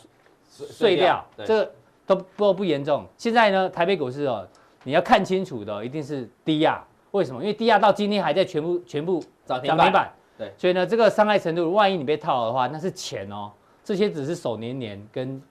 [0.47, 1.71] 碎掉，这个
[2.05, 3.05] 都不不严重。
[3.17, 4.47] 现在呢，台北股市哦，
[4.83, 6.83] 你要看清楚的一定是低压。
[7.11, 7.41] 为什么？
[7.41, 10.09] 因为低压到今天还在全部全部涨停板，
[10.57, 13.51] 所以呢，这个伤害程度，万一你被套牢的话，那是钱哦。
[13.83, 15.41] 这些只是手黏黏跟。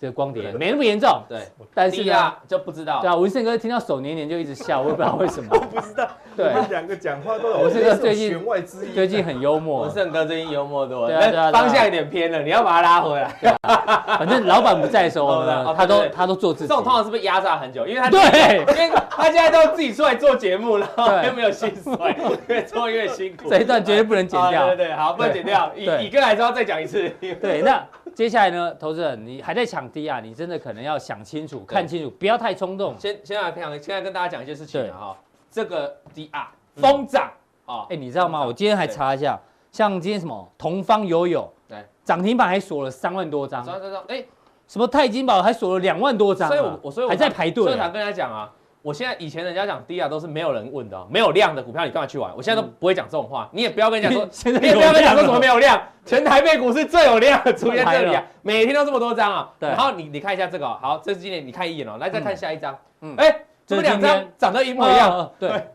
[0.00, 1.40] 这个光碟没那么严重，对，
[1.74, 3.00] 但是呢就不知道。
[3.00, 5.48] 对啊，文胜哥听到手黏黏就一直笑，我也不知道为什么。
[5.50, 7.58] 我 不知道，对，两个讲话都有。
[7.62, 8.40] 文胜哥最近
[8.94, 9.82] 最近很幽默。
[9.82, 13.28] 文胜哥最近幽默多，对方向有点偏了，你要把他拉回来。
[14.06, 16.68] 反正老板不在的时候呢，他都他都做自己。
[16.68, 17.84] 这种通常是不是压榨很久？
[17.84, 20.88] 因为他对，因为他现在都自己出来做节目了，
[21.26, 23.50] 又没有薪水， 越做越辛苦。
[23.50, 24.68] 这一段绝对不能剪掉。
[24.68, 25.72] 对对，好，不能剪掉。
[25.74, 27.08] 以以哥来说，再讲一次。
[27.18, 27.84] 对，那。
[28.14, 30.20] 接下来呢，投资人，你还在抢低啊？
[30.20, 32.98] 你真的可能要想清楚、看清楚，不要太冲动。
[32.98, 35.16] 先先来讲，现在跟大家讲一件事情啊，
[35.50, 37.30] 这个低啊疯涨
[37.66, 38.44] 啊，哎，你知道吗？
[38.44, 39.40] 我今天还查一下，
[39.70, 43.64] 像今天什么同方友友，对，涨停板还锁了三万多张，
[44.08, 44.24] 哎，
[44.66, 47.64] 什么泰金宝还锁了两万多张，所以我我所以我还在排队。
[47.64, 48.52] 所以我常跟大家讲啊。
[48.88, 52.34] 我现在以前人家讲低啊都是没有人问的，没有量的股票你干嘛去玩？
[52.34, 54.26] 我现在都不会讲这种话，你也不要跟人家说，
[54.58, 59.50] 你也不要跟人家说什么没有量，全台北股市最有量出现这里啊， 每天都这么多张啊。
[59.60, 65.66] 然后你你看一下这个，好，这是今天你看一眼哦，来再看下一张，嗯，哎，这么两张长得一模一样， 对，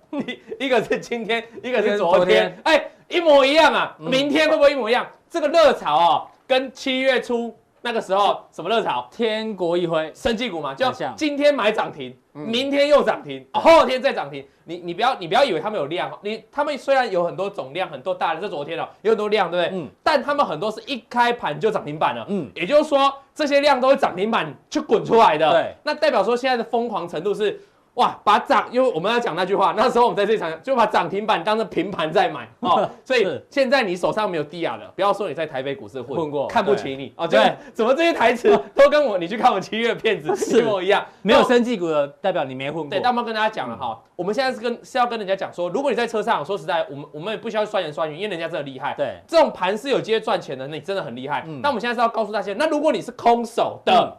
[0.59, 5.05] 一个是今天，一个是昨天，哎，一模一样啊，明天会不会一模一样？
[5.29, 7.55] 这个热潮啊，跟七月初。
[7.85, 9.05] 那个时候什么热潮？
[9.11, 14.43] 天国一挥，生技股嘛，就今天买涨停，明天又涨停，后天再涨停。
[14.63, 19.77] 你你不要你不要以为他们有量，你他们虽然有很多总量很多大的，这昨天哦有很多量，对不对？
[19.77, 19.89] 嗯。
[20.01, 22.49] 但他们很多是一开盘就涨停板了，嗯。
[22.55, 25.75] 也就是说这些量都是涨停板去滚出来的，对。
[25.83, 27.59] 那代表说现在的疯狂程度是。
[27.95, 37.27] 哇，把涨，因为我们要讲那句话，那时候我们在这场就把涨停板当成平盘在买哦， 所以现在你手上没有低雅的，不要说你在台北股市混过， 看不起你哦。
[37.27, 41.05] 对，怎么这些台词都跟我你去看我七月 片子一模一样？
[41.21, 42.89] 没有生技股的代表你没混过。
[42.89, 48.95] 对，但我们跟大家讲了哈，我们现在是跟是要跟人家讲说，如果你在车上，说实在，我们我们也不需要酸言酸语，因为人家真的厉害。
[48.97, 51.45] 对，这种盘是有机会赚钱的，那你真的很厉害。
[51.61, 54.17] 那我们现在是要告诉大家，那如果你是空手的。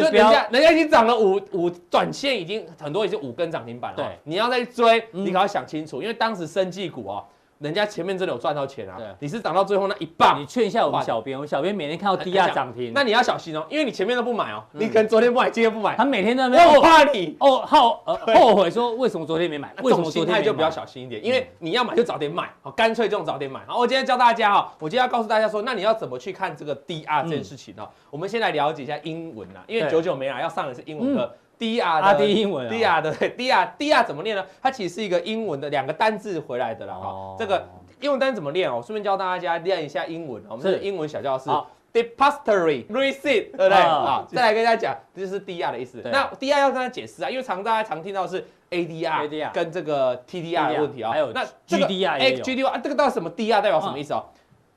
[0.00, 3.96] 就人家，人家已经涨了五五，短线已经很多已经五根涨停板了。
[3.96, 7.24] 对，你要再追，你可要想清楚，因为当时生技股哦。
[7.60, 8.94] 人家前面真的有赚到钱啊！
[8.96, 10.40] 对，你是涨到最后那一棒。
[10.40, 16.70] 你劝一下我们小编，我们小编每天看到低压涨停，那你要小心哦，因为你前面都不买哦，你可能昨天不买，今天不买，他每天都没有。
[16.70, 18.00] 我怕你哦，后
[18.34, 19.74] 后悔说为什么昨天没买？
[19.82, 21.22] 为什么昨天就比较小心一点？
[21.22, 23.60] 因为你要买就早点买，好，干脆这种早点买。
[23.66, 27.86] 好，我今天教大家哈，我今天要告诉大家说，那你要怎么去看这个低压这件事情呢？
[28.08, 31.30] 我们先来了解一下英文啊，因为九九没来，要上的是英文课。
[31.60, 34.44] 低压的 D 英文，，D R 的 D R D R 怎么念呢？
[34.60, 36.94] 它其实是一个英文的两个单字回来的啦。
[36.94, 37.68] 哈，这个。
[38.00, 38.80] 英文单怎么念哦？
[38.82, 40.42] 顺便教大家练一下英文。
[40.48, 41.50] 我们是英文小教室
[41.92, 43.74] ，depository receipt，对不对？
[43.74, 46.00] 好，再来跟大家讲，这就是 DR 的意思。
[46.04, 51.10] 那 DR 要跟他解释啊，因为常大家常听到是 ADR 跟这个 TDR 的问题啊。
[51.10, 54.24] 还有那 GDR，GDR 这个到底什么 DR 代表什么意思哦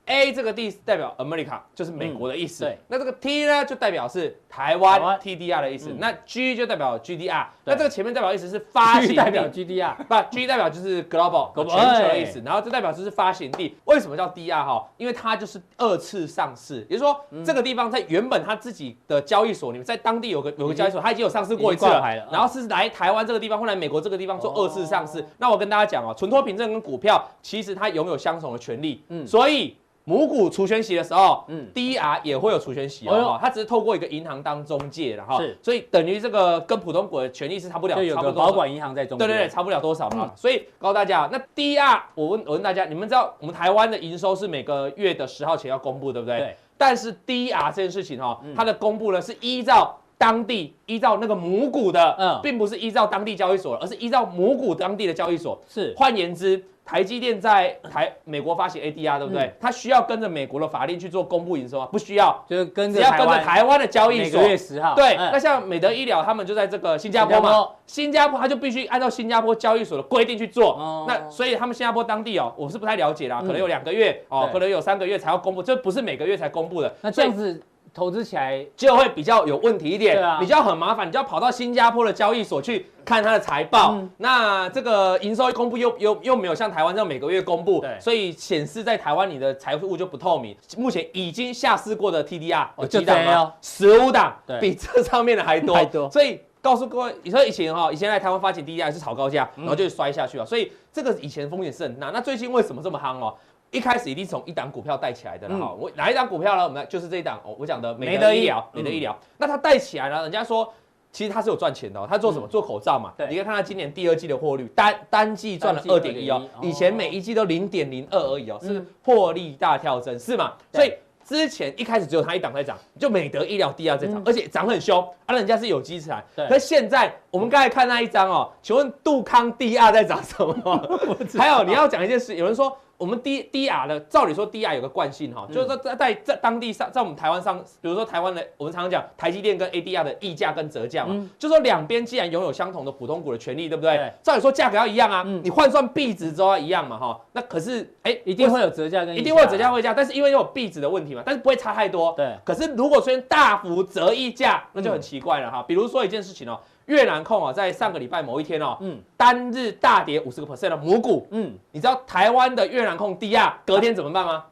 [0.06, 2.64] ？A 这个 D 代表 America，就是美国的意思。
[2.64, 5.94] 对，那这个 T 呢，就代表是台湾 TDR 的意思。
[5.98, 7.46] 那 G 就代表 GDR。
[7.64, 12.42] 那这个前面代表意思是发行地，代表 GDR，不，G 代表就是 Global，全球的意思。
[12.44, 13.76] 然后这代表就是发行地。
[13.84, 14.86] 为什么叫 DR 哈？
[14.98, 22.02] 因为它就是二次上市，也就是说这个地方在原本它自己的交易所里面，在当地有个有个交易所，它已经有上市过一次了。
[22.30, 25.24] 然后是来台湾这个地方或来美国这个地方做二次上市。
[25.38, 29.02] 那我跟大家讲哦，存托凭证跟股票其实它拥有相同的权利。
[29.08, 29.76] 嗯，所以。
[30.04, 39.26] 母股除权息的时候，嗯嗯，DR 也会有除权息哦，它只是透过一个银行当中介的哈，是所以等于这个跟普通股的权利是差不了，有差不多个保管银行在中间。
[39.26, 40.32] 对对对，差不了多少嗯嘛。
[40.36, 46.38] 所以告诉大家，那 DR 我问我问大家，你们知道我们台湾的营收是每个月的十号前要公布，对不对？
[46.38, 46.56] 对。
[46.76, 55.60] 但是 DR 这件事情哈、嗯，它的公布呢是依照当地依照那个母股的，嗯并不是依照当地交易所，而是依照母股当地的交易所。
[55.68, 59.42] 是换言之，台积电在台美国发行 ADR，对不对？
[59.44, 61.86] 嗯它需要跟着美国的法令去做公布营收吗？
[61.90, 64.48] 不需要，就是跟只要跟着台湾的交易所每个。
[64.50, 64.94] 月十号。
[64.94, 70.74] 对，嗯那像美德医疗，他们就在这个新加坡嘛，新加坡他就必须按照新加坡交易所的规定去做。
[70.74, 76.94] 哦那所以他们新加坡当地哦，我是不太了解啦，嗯可能有两个月哦，可能有三个月才要公布，这不是每个月才公布的。
[77.00, 77.60] 那这样子
[77.94, 83.92] 投资起来，就会比较有问题一点，啊比较很麻烦，你就要跑到新加坡的交易所去看它的财报。
[83.92, 90.56] 嗯那这个营收一公布又又又没有像台湾这样每个月公布，所以显示在台湾你的财务就不透明。
[90.76, 93.52] 目前已经下市过的 TDR 有几档吗？
[93.62, 96.10] 十五档对，比这上面的还多。
[96.10, 102.10] 所以告诉各位，你说以前哈，以前在台湾发起 TDR 是炒高价，然后就摔下去了，所以这个以前风险是很大。
[102.10, 103.34] 那最近为什么这么夯哦？
[103.74, 105.74] 一开始一定是从一档股票带起来的了哈。
[105.78, 106.62] 我哪一档股票呢？
[106.64, 109.18] 我们来就是这一档哦，我讲的美德医疗，美德医疗。
[109.36, 110.72] 那它带起来了，人家说
[111.10, 112.06] 其实它是有赚钱的哦。
[112.08, 112.46] 它做什么？
[112.46, 113.12] 做口罩嘛。
[113.16, 120.52] 对你可以看它今年第二季的获率，单单季赚了二点一哦以前每一季都零点零二而已哦，嗯是获利大跳增，是嘛？
[120.72, 120.92] 所以。
[121.26, 126.22] 之前一开始只有它一档在涨，就美德医疗第二在涨，而且涨很凶，啊，人家是有机材。
[126.36, 131.00] 对可是现在我们刚才看那一张哦，请问杜康第二在涨什么？
[131.38, 144.12] 还有你要讲一件事，有人说我们 D D R 的，照理说 D R 有个惯性哈，就是说在在在当地上，在我们台湾上，比如说台湾的，我们常常讲台积电跟 A D R 的溢价跟折价嘛，就说两边既然拥有相同的普通股的权利，对不对对？
[144.22, 152.14] 照理说价格要一样啊嗯，你换算币值之后要一样嘛哈，那可是哎，一定会有折价跟一定会有折价会价，但是因为有币值的问题嘛，但是不会差太多。
[152.16, 155.62] 对可是如果出现大幅折溢价，那就很奇怪了哈。
[155.66, 158.98] 比如说一件事情哦，越南控啊，在上个礼拜某一天哦，嗯。
[159.16, 164.44] 单日大跌五十个 percent 的母股，嗯，你知道台湾的越南控低压隔天怎么办吗？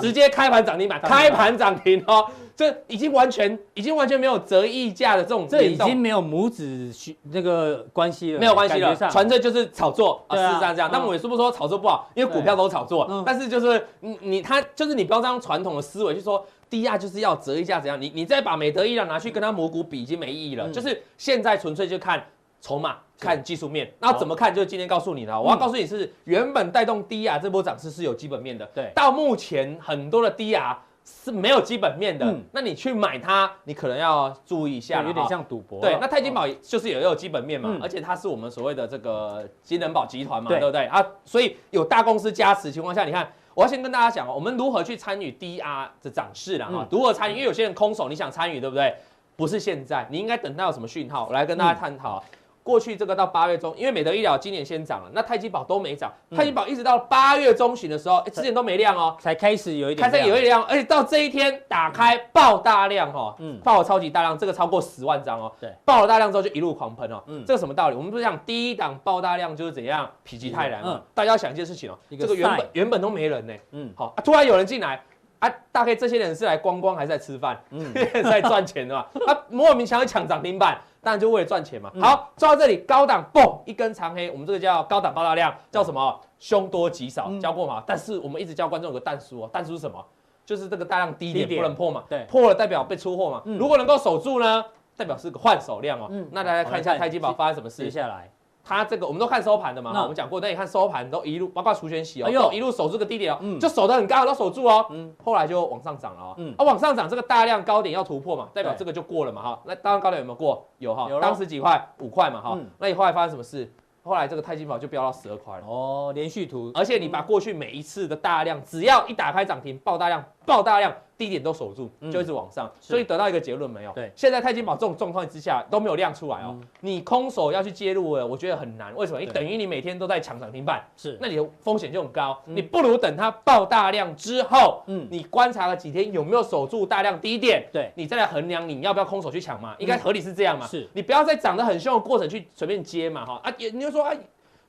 [0.00, 6.92] 直接开盘涨停板，开盘涨停哦，这已经完全已经完全没有折溢价的这种这已经没有母子
[7.32, 10.48] 那个关系了，没有关系了，纯粹就是炒作啊，对啊。
[10.50, 10.88] 事实上这样。
[10.88, 10.92] 嗯。
[10.92, 13.24] 但我也说不说炒作不好，因为股票都炒作嗯。
[13.26, 20.68] 但是就是你你他就是你不要这样传统的思维，去说低压就是要折一下怎样，你你再把美德医疗拿去跟它母股比，已经没意义了。
[20.68, 22.24] 嗯就是现在纯粹就看
[22.60, 22.96] 筹码。
[23.20, 24.54] 看技术面，那怎么看？
[24.54, 28.64] 就是今天告诉你的，我要告诉你是原本带动低压这波涨势是有基本面的。
[28.72, 35.80] 对到目前很多的低压是没有基本面的嗯，那你去买它，你可能要注意一下有点像赌博。
[35.80, 41.04] 对，那泰金宝就是也有基本面嘛，嗯而且它是我们所谓的这个金人宝集团嘛，对对不对啊？
[41.24, 43.28] 所以有大公司加持情况下，你看，
[43.58, 47.34] 我要先跟大家讲哦，我们如何去参与 DR 的涨势了哈嗯，如何参与？
[47.34, 48.94] 因为有些人空手，你想参与，对不对？
[49.34, 52.22] 不是现在，你应该等到有什么讯号，我来跟大家探讨。
[52.68, 59.16] 过去这个到八月中，因为美德医疗今年先涨了，那泰基宝都没涨，泰基宝一直到八月中旬的时候，哎，之前都没亮哦。
[59.18, 63.56] 才开始有一点开始有一点量，而且到这一天打开爆大量哈，嗯。
[63.56, 67.40] 嗯，爆了超级大量，这个超过十万张哦，对，爆了大量之后就一路狂喷哦，嗯。
[67.40, 67.96] 嗯，这个什么道理？
[67.96, 71.02] 我们不是讲第一档爆大量就是怎样，否极泰来嘛，嗯。
[71.14, 73.90] 大家要想一件事情哦，一个这个原本原本都没人呢，嗯。
[73.96, 75.02] 好、啊，突然有人进来。
[75.38, 77.56] 啊，大概这些人是来观光还是在吃饭？
[77.70, 77.80] 嗯。
[77.94, 79.06] 是 在赚钱的嘛？
[79.24, 80.76] 啊莫名其妙抢涨停板，
[81.08, 81.90] 当然就为了赚钱嘛。
[81.94, 86.20] 嗯好，做到这里，高档嘣一根长黑，我们这个叫高档爆大量，叫什么？
[86.38, 87.82] 凶多吉少，嗯教过嘛？
[87.86, 90.04] 但是我们一直教观众有个但书哦，但书是什么？
[90.44, 93.40] 就是这个大量低点不能破嘛，对破了代表被出货嘛。
[93.46, 94.62] 嗯如果能够守住呢，
[94.98, 96.08] 代表是个换手量哦。
[96.10, 97.82] 嗯那大家看一下泰基宝发生什么事？
[97.84, 98.30] 接下来
[98.68, 104.84] 它这个我们都看收盘的嘛，那我们讲过，那你看收盘都一路，包括除权息哦，一路守住个低点哦，嗯就守得很高，都守住哦。
[104.90, 106.34] 嗯后来就往上涨了哦。
[106.36, 109.58] 嗯啊，往上涨这个大量高点要突破嘛，代表对这个就过了嘛哈。
[109.64, 110.68] 那当然高点有没有过？
[110.78, 111.88] 有哈当时几块？
[112.00, 112.66] 五块嘛哈嗯。
[112.78, 113.72] 那你后来发生什么事？
[114.04, 115.64] 后来这个钛金宝就飙到十二块了。
[115.66, 123.92] 哦，连续图，而且你把过去每一次的大量，只要一打开涨停爆大量，爆大量，低点都守住，嗯就一直往上，是所以得到一个结论没有？
[123.92, 128.94] 对现在泰金宝这种状况之下都没有亮出来哦，嗯你空手要去介入了，我觉得很难。
[128.96, 129.20] 为什么？
[129.20, 132.40] 你等于你每天都在抢涨停板，是那你的风险就很高。
[132.46, 140.66] 嗯你不如等它爆大量之后，嗯你观察了几天有没有守住大量低点，对你再来衡量你要不要空手去抢嘛，应该合理是这样嘛。
[140.66, 144.12] 是你不要在涨得很凶的过程去随便接嘛，哈啊，也你就说啊，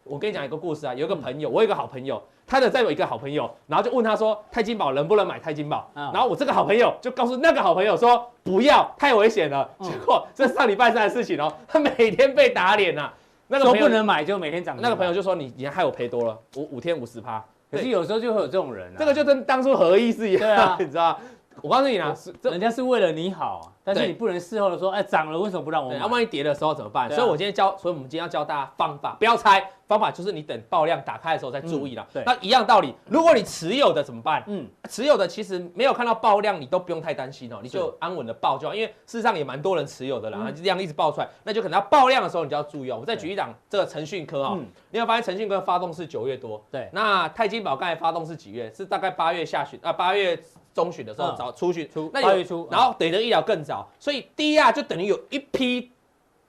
[0.09, 5.89] 我跟你讲一个故事啊，有一个朋友，我有一个好朋友，他的再有一个好朋友，然后就问他说，泰金宝能不能买泰金宝？
[5.93, 9.69] 嗯然后我这个好朋友就告诉那个好朋友说，不要，太危险了。
[9.79, 13.13] 嗯结果这上礼拜三的事情哦，他每天被打脸呐、啊。
[13.47, 14.77] 那个朋友说不能买就每天涨。
[14.81, 17.43] 那个朋友就说你你害我赔多了，五五天五十趴。
[17.71, 21.19] 可是有时候就会有这种人啊，这个就跟当初合一是一样，啊 你知道？
[21.61, 25.93] 我告诉你啦，是这人家是为了你好啊，但是你不能事后的说，哎，涨了为什么不让我？
[25.93, 27.09] 那万一跌的时候怎么办？
[27.11, 29.69] 啊所以我今天教，所以我们今天要教大家方法，不要猜。
[29.89, 32.03] 方法就是你等爆量打开的时候再注意了。
[32.03, 34.43] 嗯对那一样道理，如果你持有的怎么办？
[34.45, 38.75] 嗯，持有的其实没有看到爆量，你都不用太担心哦，你就安稳的爆就好。
[38.75, 42.99] 因为事实上也蛮多人持有的啦，嗯就量一直爆出来，那就可能要爆量的时候你就要注意哦。
[43.01, 48.71] 我再举一档这个腾讯科啊，嗯你有发现腾讯科发动是九月多，对那泰金宝刚才发动是几月？
[48.71, 50.39] 是大概八月下旬啊，八月
[50.73, 55.91] 中旬的时候嗯早初旬初那有八月初然后北德医疗更早，所以低压就等于有一批。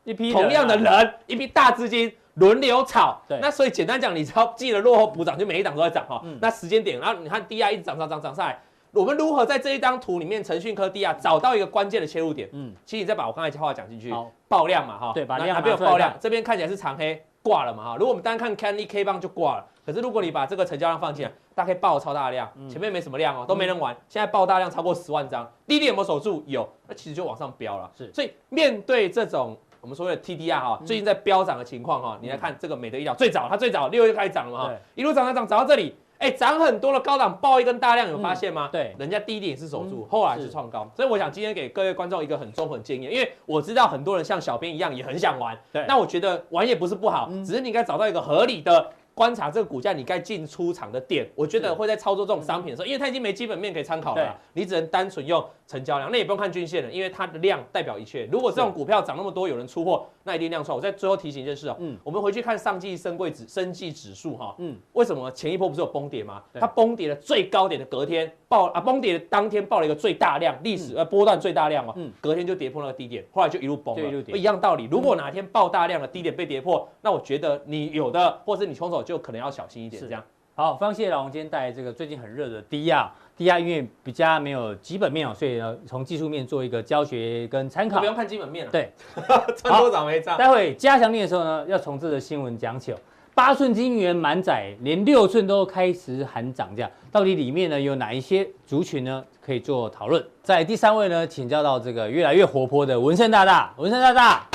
[0.02, 6.22] 一批同样的人一批大资金轮流炒，对那所以简单讲，你只要记得落后补涨，就每一档都在涨哈。
[6.24, 8.58] 嗯那时间点，然后你看低压一直涨涨涨涨上来，
[8.92, 12.48] 我们如何在这一张图里面，腾讯科低压找到一个关键的切入点？
[12.52, 16.18] 嗯，其实你再把我刚才话讲进去好，爆量嘛哈，对把量那哪边有爆量看？
[16.18, 17.96] 这边看起来是长黑挂了嘛哈。
[17.96, 26.42] 如果我们单看 Candy K 棒就挂了，可是如果你把这个成交量放进来，大概爆超大量，前面没什么量哦，都没人玩，现在爆大量超过十万张，低点有没有守住？
[26.46, 27.90] 有，那其实就往上飙了。
[27.96, 29.56] 是所以面对这种。
[29.82, 38.68] 我们所谓的 TDR 哈，最近在飙涨的情况哈，你来看这个美德医疗最早，它最早六月开始涨了嘛哈，一路涨涨涨涨到这里，哎，涨很多的高档爆一根大量，有发现吗？
[38.70, 48.92] 对人家低点也是守住嗯，后来是创高，所以我想今天给各位观众一个很中肯建议，因为我知道很多人像小编一样也很想玩，对那我觉得玩也不是不好，只是你应该找到一个合理的。
[49.20, 58.26] 观察这个股价，你该进出场的点，我觉得会在操作这种商品的时候，因为它已经没基本面可以参考了，你只能单纯用成交量，那也不用看均线了，因为它的量代表一切。
[58.32, 60.76] 如果这种股票涨那么多，有人出货，那一定量出来。
[60.76, 66.42] 我在最后提醒一件事哦，嗯我们回去看上季升贵指、生技指数哈，嗯为什么前一波不是有崩跌吗？
[66.54, 74.24] 它崩跌的最高点的隔天爆啊，崩跌的当天爆了一个最大量，历史呃波段最大量哦嗯，隔天就跌破那个低点，后来就一路崩了。
[74.34, 80.22] 一样道理，如果哪天爆大量的低点被跌破，那我觉得你有的或是你空手就可能要小心一点，是这样。
[80.54, 88.04] 好，非常谢谢老王今天带来这个最近很热的低压，低压因为比较没有基本面哦，所以呢从技术面做一个教学跟参考不。
[88.06, 88.92] 用看基本面了，对，
[89.56, 90.38] 赚多涨没涨。
[90.38, 92.96] 待会加强练的时候呢，要从这个新闻讲起哦。
[93.34, 100.24] 八寸晶圆满载，连六寸都开始喊涨价，到底里面呢有哪一些族群呢可以做讨论？
[100.40, 104.46] 在第三位呢，请教到这个越来越活泼的文胜大大，文胜大大。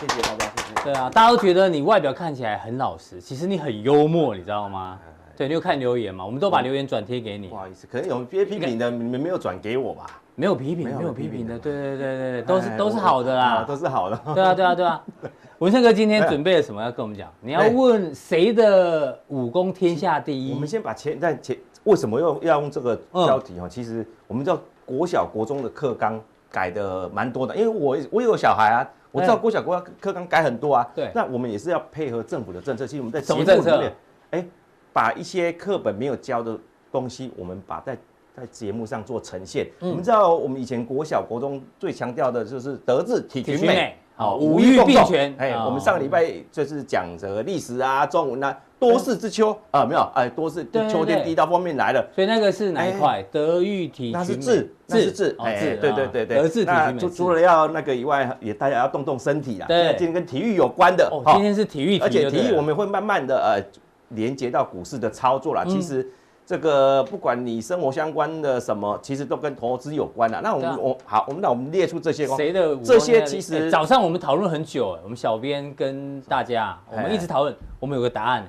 [0.00, 0.82] 谢谢大家，谢谢。
[0.84, 4.98] 对啊，大家都觉得你外表看起来很老实，其实你很幽默，你知道吗？
[5.36, 6.24] 对，你有看留言嘛？
[6.24, 10.06] 我们都把留言转贴给你不，好意思，可能有些批评的你们没有转给我吧？
[10.36, 13.62] 没有批评，没有批评的，对对对对对，都是哎都是好的啊啦。
[13.62, 14.20] 都是好的。
[14.34, 15.02] 对啊对啊对啊，
[15.58, 17.28] 文胜哥今天准备了什么要跟我们讲？
[17.40, 20.52] 你要问谁的武功天下第一？
[20.52, 23.68] 我们先把前在前为什么要要用这个标题哈？
[23.68, 30.90] 其实我们知道国小国中的课纲改的蛮多的，因为我我有小孩啊，我知道国小国小课纲改很多啊。
[30.94, 32.84] 对那我们也是要配合政府的政策。
[32.84, 33.92] 其实我们在节目里面，
[34.30, 34.44] 哎，
[34.92, 36.58] 把一些课本没有教的
[36.90, 37.96] 东西，我们把在
[38.36, 39.68] 在节目上做呈现。
[39.80, 45.34] 嗯我们知道我们以前国小国中最强调的就是德智体群美好，五五育并全。
[45.38, 52.06] 哎，哦我们上个礼拜就是讲这个历史啊、中文啊，多事之秋啊，没有哎，多事秋天对第一道封面来了。
[52.14, 53.24] 所以那个是哪一块？
[53.32, 56.36] 德育体那是智，那是智，哦哎，智，对对对对。
[56.36, 56.70] 德智体。
[56.98, 59.66] 除除了要那个以外，也大家要动动身体啦。
[59.66, 65.64] 对今天跟体育有关的哦，今天是体育，而且体育我们会慢慢的呃连接到股市的操作啦。
[65.66, 66.08] 嗯其实
[66.46, 70.40] 这个不管你生活相关的什么，其实都跟投资有关啦。
[70.42, 72.34] 那我们我好，我们那我们列出这些哦。
[72.36, 78.46] 谁的这些其实哎早上我们讨论很久，哎我们小编跟大家，我们一直讨论，我们有个答案，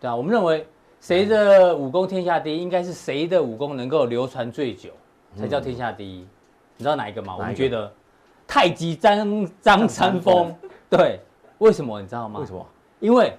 [0.00, 0.66] 对啊，我们认为
[1.00, 4.90] 谁的武功天下第一，应该是谁的武功能够流传最久，
[5.36, 6.18] 才叫天下第一。
[6.76, 7.34] 你知道哪一个吗？
[7.38, 7.90] 我们觉得
[8.46, 10.54] 太极张张三丰，
[10.90, 11.18] 对，
[11.58, 12.38] 为什么你知道吗？
[12.38, 12.64] 为什么？
[13.00, 13.34] 因为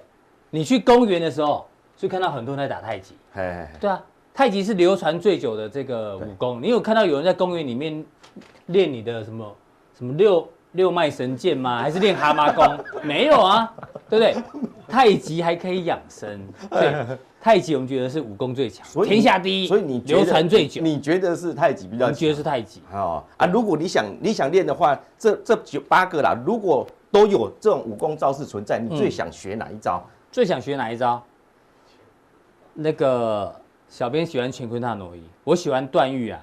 [0.50, 1.67] 你去公园的时候，
[1.98, 3.14] 就看到很多人在打太极。
[3.34, 4.00] 哎，对啊，
[4.32, 6.62] 太极是流传最久的这个武功。
[6.62, 8.02] 你有看到有人在公园里面
[8.66, 9.56] 练你的什么
[9.98, 11.82] 什么六六脉神剑吗？
[11.82, 12.84] 还是练蛤蟆功？
[13.02, 13.74] 没有啊，
[14.08, 14.42] 对不对？
[14.86, 20.80] 太极还可以养生，对， 太极我们觉得是武功最强，所以天下第一，所以你流传最久。
[20.80, 22.06] 你觉得是太极比较强？
[22.06, 22.80] 我们觉得是太极。
[22.92, 30.02] 哦啊，如果你想你想练的话，这这九八个啦，如果都有这种武功招式存在，你最想学哪一招？
[30.30, 31.22] 最想学哪一招？
[32.80, 33.52] 那个
[33.88, 36.40] 小编喜欢乾坤大挪移，我喜欢段誉啊。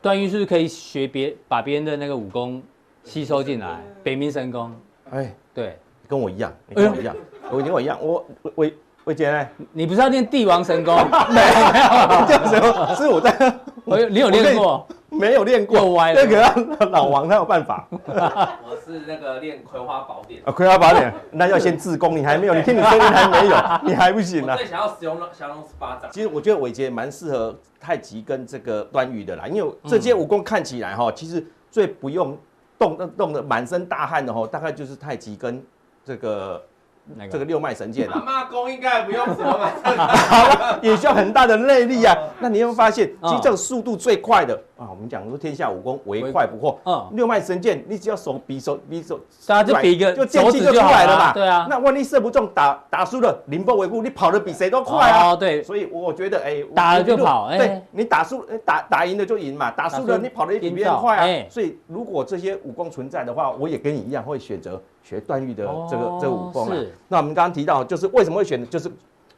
[0.00, 2.62] 段誉是不是可以学别把别人的那个武功
[3.04, 3.78] 吸收进来？
[4.02, 4.74] 北冥神功，
[5.10, 5.78] 哎，对，
[6.08, 7.14] 跟我一样，你跟我一样，
[7.52, 8.70] 我跟我一样，我我
[9.04, 9.48] 我伟杰呢？
[9.72, 10.94] 你不是要练帝王神功？
[11.30, 13.34] 没有，这样子，所以我在，
[13.84, 14.86] 我有你有练过？
[15.10, 17.86] 没有练过，又歪了那个老王他有办法。
[17.90, 24.56] 我是那个练《葵花宝典》啊，葵花宝典，那要先自宫，你还没有，你听你声音还没有，你还不行啊我。
[24.56, 26.10] 最想要使用降龙十八掌。
[26.10, 32.38] 其实我觉得伟杰蛮适合太极跟这个端羽的啦，因为这些武功看起来哈，其实最不用
[32.78, 35.62] 动动的满身大汗的哈，大概就是太极跟
[36.04, 36.62] 这个。
[37.04, 39.72] 那个这个六脉神剑啊，妈妈功应该不用什么吧？
[39.82, 42.16] 好了，也需要很大的内力啊。
[42.38, 46.78] 那你有没有发现，其实这个速度最快的啊，我们讲说天下武功唯快不破。
[46.84, 51.32] 嗯，六脉神剑，你只要手比手比手，大家就比一个就剑气就出来了嘛。
[51.32, 55.32] 对啊，那万一射不中，打打输了，凌波微步，你跑得比谁都快啊。
[55.32, 55.62] 哦，对。
[55.64, 61.44] 所以我觉得，哎，打了就跑，对，你打输，打打赢了就赢嘛，打输了你跑得比别人快啊。
[61.50, 64.80] 所以如果这些武功存在的话，我也跟你一样会选择。
[65.02, 66.76] 学段誉的这个、哦、这个武功啊，
[67.08, 68.90] 那我们刚刚提到，就是为什么会选，就是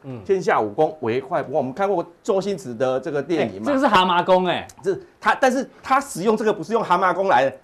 [0.03, 1.57] 嗯，天下武功唯快不破。
[1.57, 7.57] 我们看过周星驰的这个电影嘛，这个是蛤蟆功哎，这他，但是他使用这个不是用蛤蟆功来的，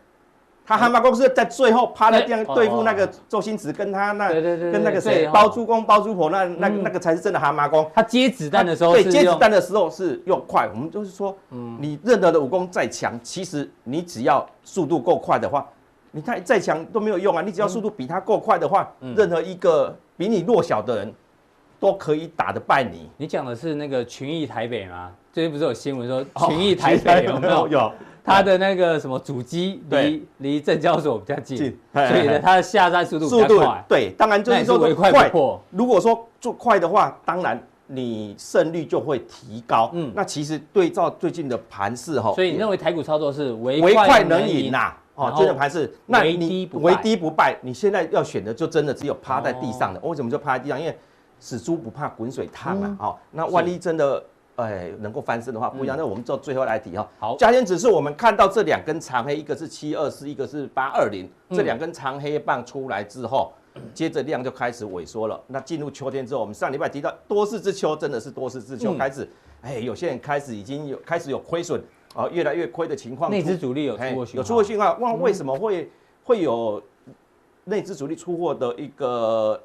[0.65, 7.87] 他蛤蟆功是在最后趴在地上对付那个周星驰跟他那跟那个谁包租公包租婆那那那个才是真的蛤蟆功。
[7.93, 10.67] 他接子弹的时候，对，接子弹的时候是用快。
[10.73, 15.67] 我们就是说，嗯，你任何的武功再强，其实你只要速度够快的话。
[16.11, 17.41] 你太再强都没有用啊！
[17.41, 21.13] 你只要速度比他够快的话，嗯、任何一个比你弱小的人，
[21.79, 23.09] 都可以打得败你。
[23.17, 25.11] 你讲的是那个群益台北吗？
[25.31, 27.67] 最近不是有新闻说群益台北有没有？
[27.67, 27.91] 有。
[28.23, 31.57] 他的那个什么主机离离证交所比较近，
[31.91, 33.83] 所以呢，他的下山速度比较快。
[33.89, 35.31] 对，当然就是说唯快。
[35.71, 39.89] 如果说做快的话，当然你胜率就会提高。
[39.93, 44.93] 嗯，那其实对照最近的盘势哈，所以你认为台股操作是唯快能赢呐？
[45.15, 49.99] 哦，这种盘是，那你唯低不败，你现在要选的就真的只有趴在地上的。
[50.01, 50.79] 为什么就趴在地上？
[50.79, 50.97] 因为
[51.39, 52.95] 死猪不怕滚水烫嘛。
[52.99, 54.23] 好，那万一真的
[54.55, 55.97] 哎能够翻身的话，不一样。
[55.97, 57.07] 那我们做最后来提哈。
[57.19, 61.29] 好，加权指数我们看到这两根长黑，一个是七二四，一个是八二零。
[61.49, 63.51] 这两根长黑棒出来之后，
[63.93, 65.39] 接着量就开始萎缩了。
[65.47, 69.27] 那进入秋天之后，我们上礼拜提到多事之秋，真的是多事之秋，开始
[69.61, 71.81] 哎，有些人开始已经有开始有亏损。
[72.13, 74.97] 啊，越来越亏的情况，内资主力有出货有出货信号。
[74.99, 75.89] 那为什么会
[76.23, 76.81] 会有
[77.65, 79.61] 内资主力出货的一个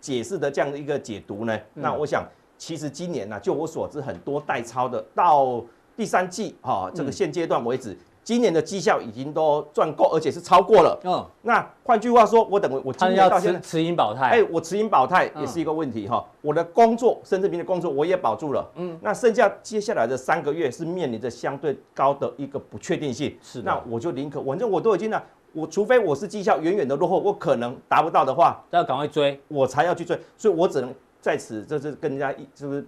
[0.00, 1.58] 解释的这样的一个解读呢？
[1.74, 2.24] 那我想，
[2.56, 5.64] 其实今年呢，就我所知，很多代抄的到
[5.96, 7.96] 第三季哈，这个现阶段为止。
[8.22, 10.98] 今年的绩效已经都赚够，而且是超过了。
[11.04, 16.24] 嗯，那换句话说，我等我今年到现在持盈保泰，哎，我持盈保泰也是一个问题哈。
[16.42, 18.70] 我的工作，甚至明的工作我也保住了。
[18.76, 23.36] 嗯，那剩下接下来的三个月是面临着相对高的一个不确定性。
[23.42, 25.20] 是，那我就宁可，反正我都已经呢，
[25.52, 30.16] 我除非我是绩效远远的落后，我可能达不到的话，要赶快追，我才要去追。
[30.36, 32.86] 所以我只能在此，这是跟人家一，就是。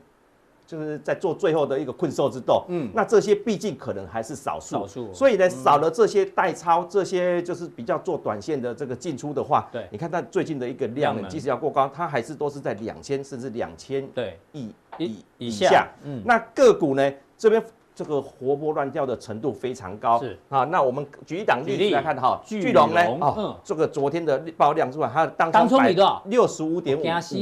[0.67, 14.39] 就是在做最后的一个困兽之斗，嗯，那这些毕竟可能还是少数，少数，所以呢，少了这些代超，这些就是比较做短线的这个进出的话，对，你看它最近的一个量呢，即使要过高，它还是都是在两千甚至两千对。
[14.53, 17.63] 亿以以下，嗯，那个股呢这边。
[17.95, 20.39] 这个活泼乱跳的程度非常高，是。
[20.49, 20.65] 啊。
[20.65, 26.23] 那我们举一档例子来看哈，巨龙呢，哦，这个昨天的爆量出来，它当当冲比多少？
[26.27, 27.37] 六十五点五四，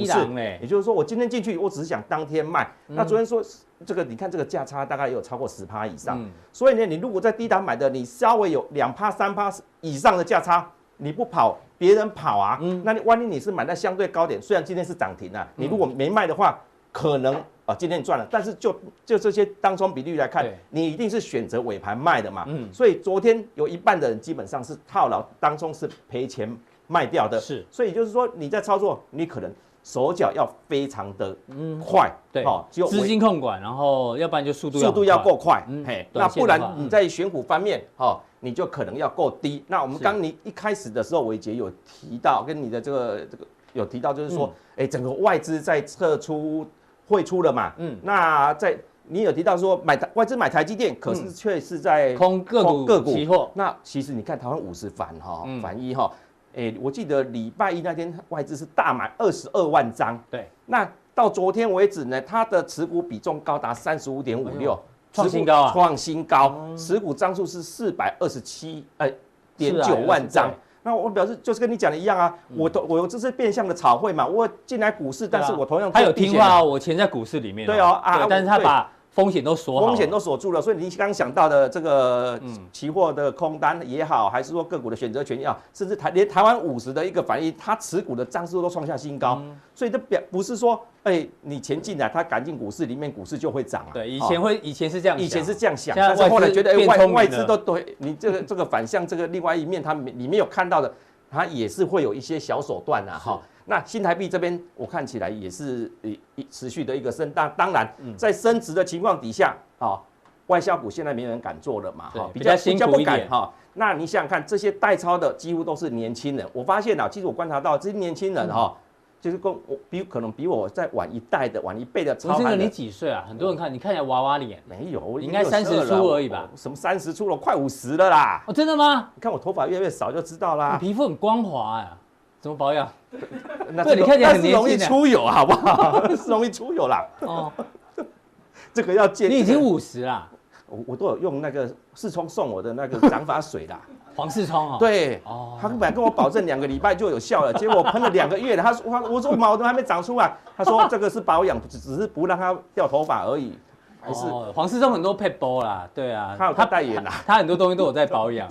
[0.60, 2.68] 也就是说，我今天进去，我只是想当天卖。
[2.88, 3.42] 那昨天说
[3.86, 6.20] 这个，你看这个价差大概有超过十趴以上，
[6.52, 16.58] 所以呢，你如果在低档买的，你稍微有两趴三趴以上的价差，你不跑，别人跑啊，那你万一你是买在相对高点，虽然今天是涨停了，你如果没卖的话，
[16.90, 17.40] 可能。
[17.70, 18.74] 啊，今天你赚了，但是就
[19.06, 22.44] 就这些当中比率来看，你一定是选择尾盘卖的嘛。
[22.48, 26.52] 嗯，所以昨天有一半的人基本上是套牢，当中是赔钱
[26.88, 27.38] 卖掉的。
[27.38, 29.48] 是，所以就是说你在操作，你可能
[29.84, 31.36] 手脚要非常的
[31.80, 39.62] 快，对，好，就资金控管，然后要不然就速度速度要够快，嘿，那不然你在选股方面，哈，你就可能要够低。
[39.68, 46.66] 那我们刚你一开始的时候，伟杰有提到跟你的这个这个有提到，就是说，哎，整个外资在撤出。
[47.10, 47.72] 汇出了嘛？
[47.78, 53.50] 嗯，那在你有提到说买台外资买台积电，可是却是在空个股个股期货。
[53.54, 56.08] 那其实你看台湾五十反哈反一哈，
[56.54, 60.16] 哎，我记得礼拜一那天外资是大买二十二万张。
[60.30, 64.78] 对，那到昨天为止呢，它的持股比重高达三十五点五六，
[65.12, 65.72] 创新高啊！
[65.72, 69.12] 创新高，持股张数是四百二十七哎
[69.56, 70.54] 点九万张。
[70.82, 77.66] 那我表示就是跟你讲的一样啊，我都我这是变相的炒汇嘛，我进来股市，但是我同样他有听话，我钱在股市里面。
[77.66, 80.62] 对哦啊，但是他把风险都锁好，风险都锁住了。
[80.62, 82.40] 所以你刚刚想到的这个
[82.72, 89.38] 期货的空单也好，还是说个股的选择权也好，甚至台连台湾五十的一个反应，它持股的张数都创下新高。
[89.42, 93.90] 嗯、所以这表不是说，哎、欸，你钱进来，它赶进股市里面，股市就会涨啊。
[93.92, 100.92] 对，以前会，以前是这样，以前是这样想，但是后来觉得，哎、欸，外外资都对你这个这个反向这个另外一面，它里面有看到的，
[101.28, 103.40] 它也是会有一些小手段啊，哈。
[103.66, 110.00] 那新台币这边，我看起来也是一一持续的一个升，当当然，在升值的情况底下，啊，
[110.48, 113.52] 外销股现在没人敢做了嘛，哈，比较辛苦一点哈。
[113.74, 118.76] 那你想想看，这些代操的几乎都是年轻人，我发现啊，其实我观察到这些年轻人哈，
[119.20, 122.58] 就是跟我比，可能比我再晚一代的、晚一辈的操盘。
[122.58, 123.24] 你几岁啊？
[123.28, 126.48] 很多人看你看起来娃娃脸，没有，应该三十出而已吧？
[126.56, 128.42] 什么三十出了，快五十了啦！
[128.48, 129.10] 哦，真的吗？
[129.14, 130.76] 你看我头发越来越少就知道啦。
[130.80, 131.96] 你皮肤很光滑呀。
[132.40, 132.88] 怎么保养？
[133.72, 136.08] 那对你看起来很容易出油，好不好？
[136.16, 137.06] 是容易出油啦。
[137.20, 137.52] 哦，
[138.72, 139.30] 这个要建。
[139.30, 140.26] 你已经五十啦。
[140.66, 143.80] 我我都有用那个世聪送我的那个长发水啦。
[144.14, 144.78] 黄世聪啊。
[144.78, 145.20] 对。
[145.24, 145.58] 哦。
[145.60, 148.62] 他本来跟我保证两个礼拜就有效了，结果我喷了两个月了。
[148.62, 150.32] 他说我我说毛都还没长出来。
[150.56, 153.58] 他说这个是保养，只只是不让它掉头发而已。
[154.00, 154.24] 还是
[154.54, 156.36] 黄世聪很多配包啦，对啊。
[156.38, 158.48] 他有他代言啦，他很多东西都有在保养。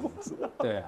[0.58, 0.84] 对啊。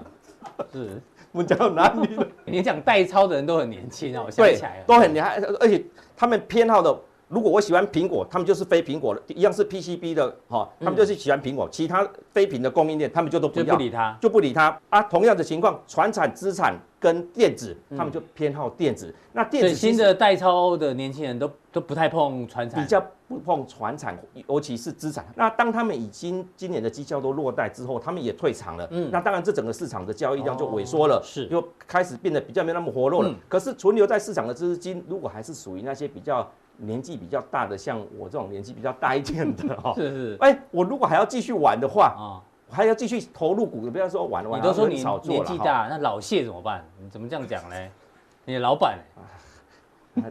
[0.72, 1.02] 是。
[1.32, 2.26] 我讲到哪里了？
[2.44, 5.82] 你讲代操的人都很年轻啊，我想起来了，都很厉害，而且
[6.16, 6.94] 他们偏好的，
[7.32, 15.02] 如果我喜欢苹果，他们就是非苹果的，一样是 PCB 的，哈，他们就是喜欢苹果，其他非苹的供应链，他们就都不要，就不理他，就不理他啊。
[15.04, 19.14] 同样的情况，传产资产跟电子，他们就偏好电子。
[19.32, 23.02] 那电子新的代操的年轻人都都不太碰传产，比较。
[23.28, 24.14] 不碰传产，
[24.46, 25.24] 尤其是资产。
[25.34, 28.86] 那当他们已经今年的绩效都落袋之后，他们也退场了。
[28.90, 33.30] 嗯，那当然这整个市场的交易量就萎缩了，哦、是，就开始变得比较没那么活络了。
[33.30, 36.46] 嗯、可是存留在市场的资金，如果还是属于那些比较
[36.82, 40.36] 年纪比较大的，像我这种年纪比较大一点的哈， 是是。
[40.40, 44.60] 哎、欸，我如果还要继续玩的话，啊、哦，还要继续投入股，不要说玩玩。
[44.60, 46.84] 你都说你年纪大，那老谢怎么办？
[47.00, 47.76] 你怎么这样讲呢？
[48.44, 48.98] 你老板。
[50.14, 50.24] 哎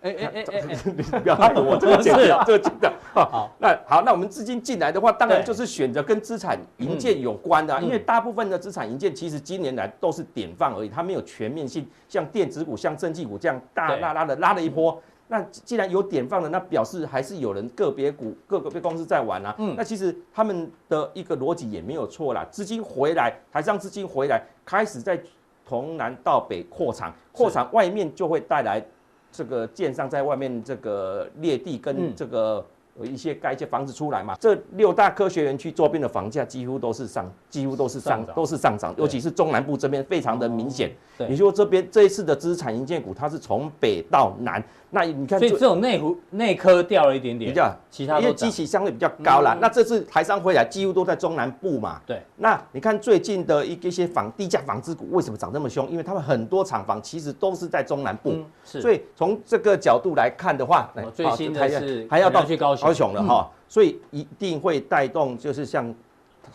[0.00, 0.44] 哎哎哎，
[0.96, 2.90] 你不要害我这个剪掉， 这个剪掉。
[3.12, 14.98] 好，那好，那我们资金进来的话，当然就是选择跟资产营建有关的，因为大部分的资产营建其实今年来都是典范而已，它没有全面性，像电子股、像生技股这样大拉拉的拉了一波。
[15.28, 19.54] 那既然有典放的，那表示还是有人个别股、各个别公司在玩啊。
[19.58, 25.20] 嗯，那其实他们的一个逻辑也没有错啦，资金回来，台商资金回来，开始在
[25.66, 28.84] 从南到北扩厂，扩厂外面就会带来。
[29.32, 32.64] 这个建商在外面这个裂地跟这个
[32.98, 40.90] 有一些盖一些房子出来嘛，这六大科学园区周边的房价几乎都是上，几乎都是上，都是上涨，尤其是中南部这边非常的明显。
[41.18, 44.62] 对，也就是说这边这一次的资产营建股，它是从北到南。
[44.90, 49.56] 那你看，所以只有内湖内科掉了一点点，比较其他，因为基期相对比较高啦。
[49.60, 52.00] 那这次台商回来几乎都在中南部嘛。
[52.06, 52.22] 对。
[52.36, 55.90] 那你看最近的一一些房低价房子股为什么涨这么凶？
[55.90, 58.36] 因为他们很多厂房其实都是在中南部。
[58.64, 58.80] 是。
[58.80, 63.50] 所以从这个角度来看的话，最新的是还要到去高雄高雄了哈。
[63.68, 65.92] 所以一定会带动，就是像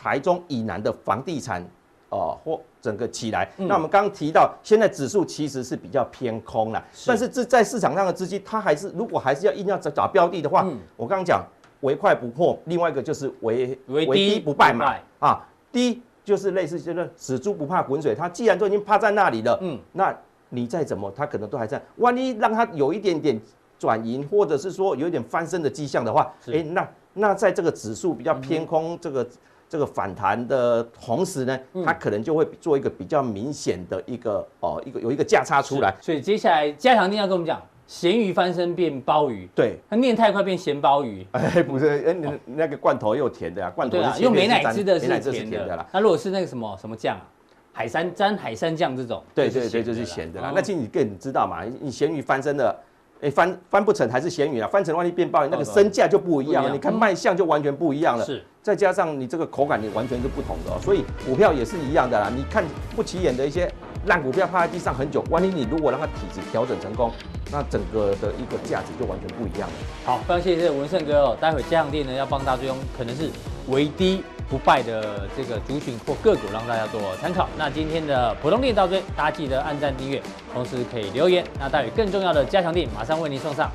[0.02, 1.64] 台中以南的房地产
[2.10, 2.60] 哦或。
[2.82, 10.68] 整个起来，那我们刚刚提到，现在指数其实是比较偏空了，但是这在市场上的资金，它还是如果还是要硬要找找标的的话，
[10.98, 11.46] 我刚刚讲
[11.82, 20.16] 唯快不破，另外一个就是唯唯低不败嘛，啊，低就是类似就是死猪不怕滚水，它既然都已经趴在那里了，嗯，那
[20.50, 23.40] 你再怎么，它可能都还在，万一让它有一点点
[23.78, 29.28] 转盈，或者是说有一点翻身的迹象的话，哎，那那在这个指数比较偏空这个。
[29.72, 35.96] 这个反弹的同时呢，它可能就会做一个比较明显的一个哦，一个有一个价差出来。
[36.02, 39.48] 所以接下来加强店要跟我们讲，咸鱼翻身变鲍鱼。
[39.56, 41.26] 对，它念太快变咸鲍鱼。
[41.32, 45.88] 哎，不是，哎，那那个罐头又甜的啊，罐头是用美乃滋的，是甜的啦。
[45.94, 47.24] 那如果是那个什么什么酱啊，
[47.72, 50.52] 海山沾海山酱这种，对对对，就是咸的啦。
[50.54, 52.78] 那其实你更知道嘛，你咸鱼翻身的。
[53.22, 56.72] 哎，翻翻不成还是咸鱼啊，翻成万一变鲍鱼，那个身价就不一样了。
[56.72, 58.26] 你看卖相就完全不一样了。
[58.26, 60.80] 是，再加上你这个口感也完全是不同的哦。
[60.82, 62.32] 所以股票也是一样的啦。
[62.36, 62.64] 你看
[62.96, 63.72] 不起眼的一些
[64.06, 67.12] 烂股票趴在地上很久，万一你如果让它体质调整成功，
[67.52, 69.76] 那整个的一个价值就完全不一样了。
[70.06, 71.38] 好，非常谢谢文胜哥哦。
[71.40, 73.30] 待会加强錠呢要帮大家追踪，可能是
[73.68, 77.48] 唯低不败的这个族群或个股，让大家做参考。
[77.58, 80.22] 那今天的普通錠到这，大家记得按赞订阅，
[80.54, 81.46] 同时可以留言。
[81.60, 83.72] 那待会更重要的加强錠马上为您送上。